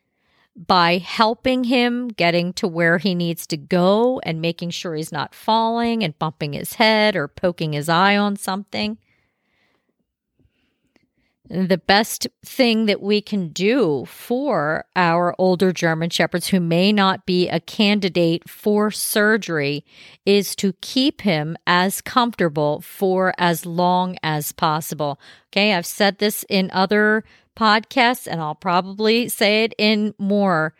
by 0.67 0.99
helping 0.99 1.65
him 1.65 2.09
getting 2.09 2.53
to 2.55 2.67
where 2.67 2.99
he 2.99 3.15
needs 3.15 3.47
to 3.47 3.57
go 3.57 4.21
and 4.25 4.41
making 4.41 4.71
sure 4.71 4.95
he's 4.95 5.13
not 5.13 5.35
falling 5.35 6.03
and 6.03 6.19
bumping 6.19 6.53
his 6.53 6.75
head 6.75 7.15
or 7.15 7.29
poking 7.29 7.73
his 7.73 7.89
eye 7.89 8.17
on 8.17 8.37
something. 8.37 8.99
The 11.51 11.79
best 11.79 12.27
thing 12.45 12.85
that 12.87 13.01
we 13.01 13.23
can 13.23 13.49
do 13.49 14.05
for 14.07 14.85
our 14.95 15.35
older 15.39 15.73
German 15.73 16.11
Shepherds 16.11 16.49
who 16.49 16.61
may 16.61 16.93
not 16.93 17.25
be 17.25 17.49
a 17.49 17.59
candidate 17.59 18.47
for 18.49 18.91
surgery 18.91 19.83
is 20.27 20.55
to 20.57 20.75
keep 20.83 21.23
him 21.23 21.57
as 21.67 22.03
comfortable 22.03 22.83
for 22.83 23.33
as 23.39 23.65
long 23.65 24.19
as 24.23 24.53
possible. 24.53 25.19
Okay, 25.51 25.73
I've 25.73 25.87
said 25.87 26.19
this 26.19 26.45
in 26.51 26.71
other 26.71 27.25
podcasts, 27.57 28.27
and 28.31 28.43
I'll 28.43 28.55
probably 28.55 29.31
say 29.31 29.65
it 29.65 29.75
in 29.79 30.15
more 30.19 30.75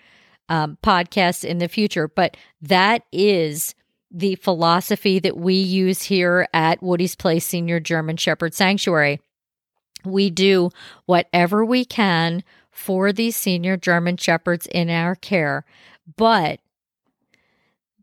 um, 0.51 0.77
podcasts 0.83 1.45
in 1.45 1.59
the 1.59 1.69
future. 1.69 2.09
But 2.09 2.37
that 2.61 3.05
is 3.11 3.75
the 4.11 4.35
philosophy 4.37 5.19
that 5.19 5.37
we 5.39 5.55
use 5.55 6.03
here 6.03 6.47
at 6.53 6.83
Woody's 6.83 7.15
Place 7.15 7.47
Senior 7.47 7.81
German 7.81 8.19
Shepherd 8.19 8.53
Sanctuary. 8.53 9.21
We 10.05 10.31
do 10.31 10.71
whatever 11.07 11.65
we 11.65 11.85
can 11.85 12.45
for 12.71 13.13
these 13.13 13.37
senior 13.37 13.77
German 13.77 14.17
Shepherds 14.17 14.67
in 14.67 14.89
our 14.91 15.15
care. 15.15 15.65
But 16.17 16.61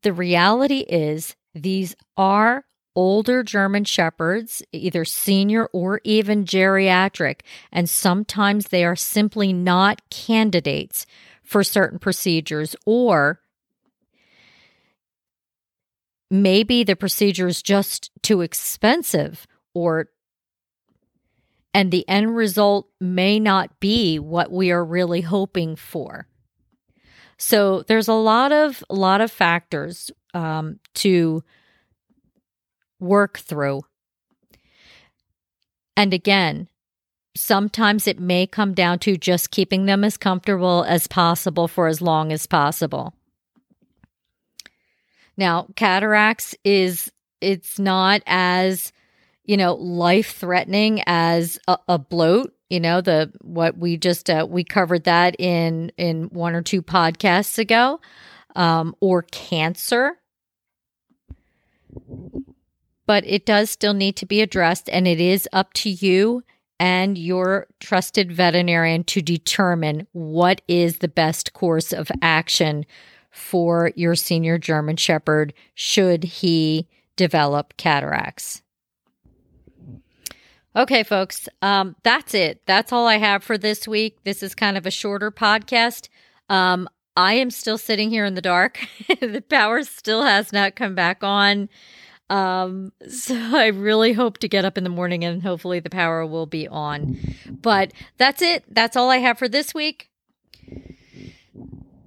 the 0.02 0.14
reality 0.14 0.80
is, 0.80 1.36
these 1.54 1.96
are 2.18 2.66
older 2.96 3.44
German 3.44 3.84
Shepherds, 3.84 4.64
either 4.72 5.04
senior 5.06 5.66
or 5.74 6.02
even 6.04 6.46
geriatric, 6.46 7.42
and 7.72 7.90
sometimes 7.90 8.68
they 8.68 8.86
are 8.86 8.96
simply 8.96 9.52
not 9.52 10.02
candidates 10.10 11.06
for 11.44 11.64
certain 11.64 12.00
procedures, 12.00 12.76
or 12.86 13.40
maybe 16.32 16.84
the 16.84 16.96
procedure 16.96 17.48
is 17.48 17.62
just 17.62 18.12
too 18.22 18.42
expensive 18.42 19.46
or 19.74 20.10
and 21.76 21.92
the 21.92 22.08
end 22.08 22.38
result 22.38 22.88
may 23.02 23.38
not 23.38 23.82
be 23.82 24.18
what 24.18 24.50
we 24.50 24.72
are 24.72 24.84
really 24.84 25.20
hoping 25.20 25.76
for. 25.76 26.26
So 27.38 27.82
there's 27.82 28.08
a 28.08 28.14
lot 28.14 28.54
of 28.54 28.82
lot 28.90 29.20
of 29.20 29.30
factors 29.30 30.10
um, 30.34 30.80
to 30.96 31.44
work 33.02 33.40
through. 33.40 33.82
And 35.98 36.14
again, 36.14 36.70
sometimes 37.36 38.08
it 38.08 38.22
may 38.22 38.48
come 38.48 38.74
down 38.74 39.00
to 39.00 39.18
just 39.18 39.52
keeping 39.52 39.86
them 39.86 40.06
as 40.06 40.16
comfortable 40.16 40.86
as 40.88 41.08
possible 41.08 41.68
for 41.68 41.88
as 41.88 42.02
long 42.02 42.32
as 42.32 42.48
possible. 42.48 43.14
Now, 45.36 45.68
cataracts 45.76 46.56
is 46.64 47.12
it's 47.42 47.78
not 47.78 48.22
as 48.26 48.94
you 49.46 49.58
know 49.58 49.74
life 49.76 50.36
threatening 50.36 51.02
as 51.08 51.60
a, 51.68 51.78
a, 51.88 52.00
bloat 52.00 52.54
you 52.70 52.80
know 52.80 53.02
the 53.02 53.32
what 53.42 53.78
we 53.78 53.98
just 53.98 54.30
uh, 54.30 54.46
we 54.50 54.64
covered 54.64 55.04
that 55.06 55.40
in 55.40 55.92
in 55.98 56.26
one 56.26 56.56
or 56.56 56.62
two 56.62 56.82
podcasts 56.82 57.58
ago 57.58 58.00
um, 58.56 58.96
or 59.00 59.24
cancer 59.24 60.18
but 63.06 63.24
it 63.26 63.46
does 63.46 63.70
still 63.70 63.94
need 63.94 64.16
to 64.18 64.26
be 64.26 64.42
addressed, 64.42 64.90
and 64.90 65.08
it 65.08 65.20
is 65.20 65.48
up 65.54 65.74
to 65.74 65.90
you 65.90 66.44
and 66.80 67.18
your 67.18 67.68
trusted 67.80 68.32
veterinarian 68.32 69.04
to 69.06 69.22
determine 69.22 70.08
what 70.12 70.62
is 70.68 70.98
the 70.98 71.08
best 71.08 71.54
course 71.54 71.94
of 71.94 72.12
action 72.22 72.86
for 73.32 73.92
your 73.96 74.16
senior 74.16 74.58
German 74.58 74.98
Shepherd 74.98 75.54
should 75.74 76.24
he 76.24 76.88
develop 77.16 77.78
cataracts. 77.78 78.62
Okay, 80.76 81.04
folks, 81.04 81.48
um, 81.62 81.96
that's 82.04 82.34
it. 82.34 82.62
That's 82.66 82.92
all 82.92 83.08
I 83.08 83.18
have 83.18 83.44
for 83.44 83.58
this 83.58 83.88
week. 83.88 84.18
This 84.26 84.44
is 84.44 84.54
kind 84.54 84.78
of 84.78 84.86
a 84.86 84.92
shorter 84.92 85.32
podcast. 85.32 86.10
Um, 86.50 86.90
I 87.16 87.34
am 87.34 87.50
still 87.50 87.78
sitting 87.78 88.10
here 88.10 88.26
in 88.26 88.36
the 88.36 88.42
dark. 88.42 88.80
the 89.22 89.42
power 89.50 89.84
still 89.84 90.24
has 90.24 90.52
not 90.52 90.76
come 90.76 90.94
back 90.94 91.24
on. 91.24 91.70
Um, 92.30 92.92
so 93.08 93.36
I 93.56 93.68
really 93.68 94.12
hope 94.12 94.40
to 94.40 94.50
get 94.50 94.66
up 94.66 94.78
in 94.78 94.84
the 94.84 94.90
morning 94.90 95.24
and 95.24 95.42
hopefully 95.42 95.80
the 95.80 95.90
power 95.90 96.26
will 96.26 96.46
be 96.46 96.68
on. 96.68 97.20
But 97.50 97.94
that's 98.18 98.42
it. 98.42 98.66
That's 98.68 98.98
all 98.98 99.10
I 99.10 99.18
have 99.18 99.38
for 99.38 99.48
this 99.48 99.74
week. 99.74 100.10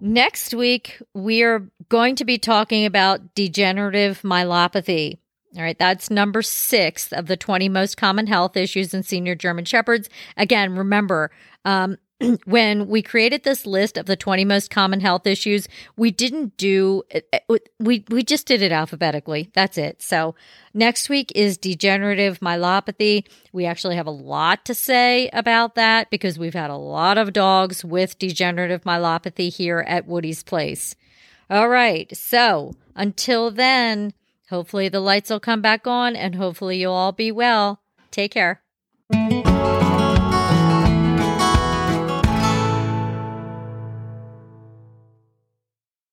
Next 0.01 0.53
week, 0.55 1.01
we 1.15 1.43
are 1.43 1.71
going 1.89 2.17
to 2.17 2.25
be 2.25 2.39
talking 2.39 2.85
about 2.85 3.35
degenerative 3.35 4.21
myelopathy. 4.23 5.19
All 5.57 5.63
right, 5.63 5.79
that's 5.79 6.11
number 6.11 6.43
six 6.43 7.13
of 7.13 7.27
the 7.27 7.37
20 7.37 7.69
most 7.69 7.97
common 7.97 8.27
health 8.27 8.57
issues 8.57 8.93
in 8.93 9.03
senior 9.03 9.35
German 9.35 9.65
Shepherds. 9.65 10.11
Again, 10.37 10.77
remember, 10.77 11.31
um, 11.65 11.97
when 12.45 12.89
we 12.89 13.01
created 13.01 13.45
this 13.45 13.65
list 13.65 13.97
of 13.97 14.07
the 14.07 14.17
20 14.17 14.45
most 14.45 14.71
common 14.71 15.01
health 15.01 15.27
issues, 15.27 15.69
we 15.97 16.11
didn't 16.11 16.57
do 16.57 17.03
we 17.79 18.05
we 18.11 18.23
just 18.23 18.47
did 18.47 18.61
it 18.61 18.73
alphabetically. 18.73 19.51
That's 19.55 19.79
it. 19.79 20.03
So, 20.03 20.35
next 20.75 21.09
week 21.09 21.33
is 21.35 21.57
degenerative 21.57 22.41
myelopathy. 22.41 23.27
We 23.53 23.67
actually 23.67 23.97
have 23.97 24.07
a 24.07 24.13
lot 24.13 24.65
to 24.67 24.75
say 24.75 25.31
about 25.33 25.77
that 25.77 26.11
because 26.11 26.39
we've 26.39 26.55
had 26.55 26.71
a 26.71 26.77
lot 26.77 27.19
of 27.19 27.33
dogs 27.33 27.85
with 27.85 28.19
degenerative 28.19 28.83
myelopathy 28.83 29.51
here 29.51 29.85
at 29.87 30.07
Woody's 30.07 30.43
place. 30.43 30.95
All 31.49 31.69
right. 31.69 32.15
So, 32.17 32.75
until 32.95 33.51
then, 33.51 34.13
hopefully 34.51 34.89
the 34.89 35.01
lights 35.01 35.31
will 35.31 35.41
come 35.41 35.61
back 35.61 35.87
on 35.87 36.17
and 36.17 36.35
hopefully 36.35 36.79
you'll 36.79 36.93
all 36.93 37.13
be 37.13 37.33
well. 37.33 37.81
Take 38.11 38.33
care. 38.33 38.63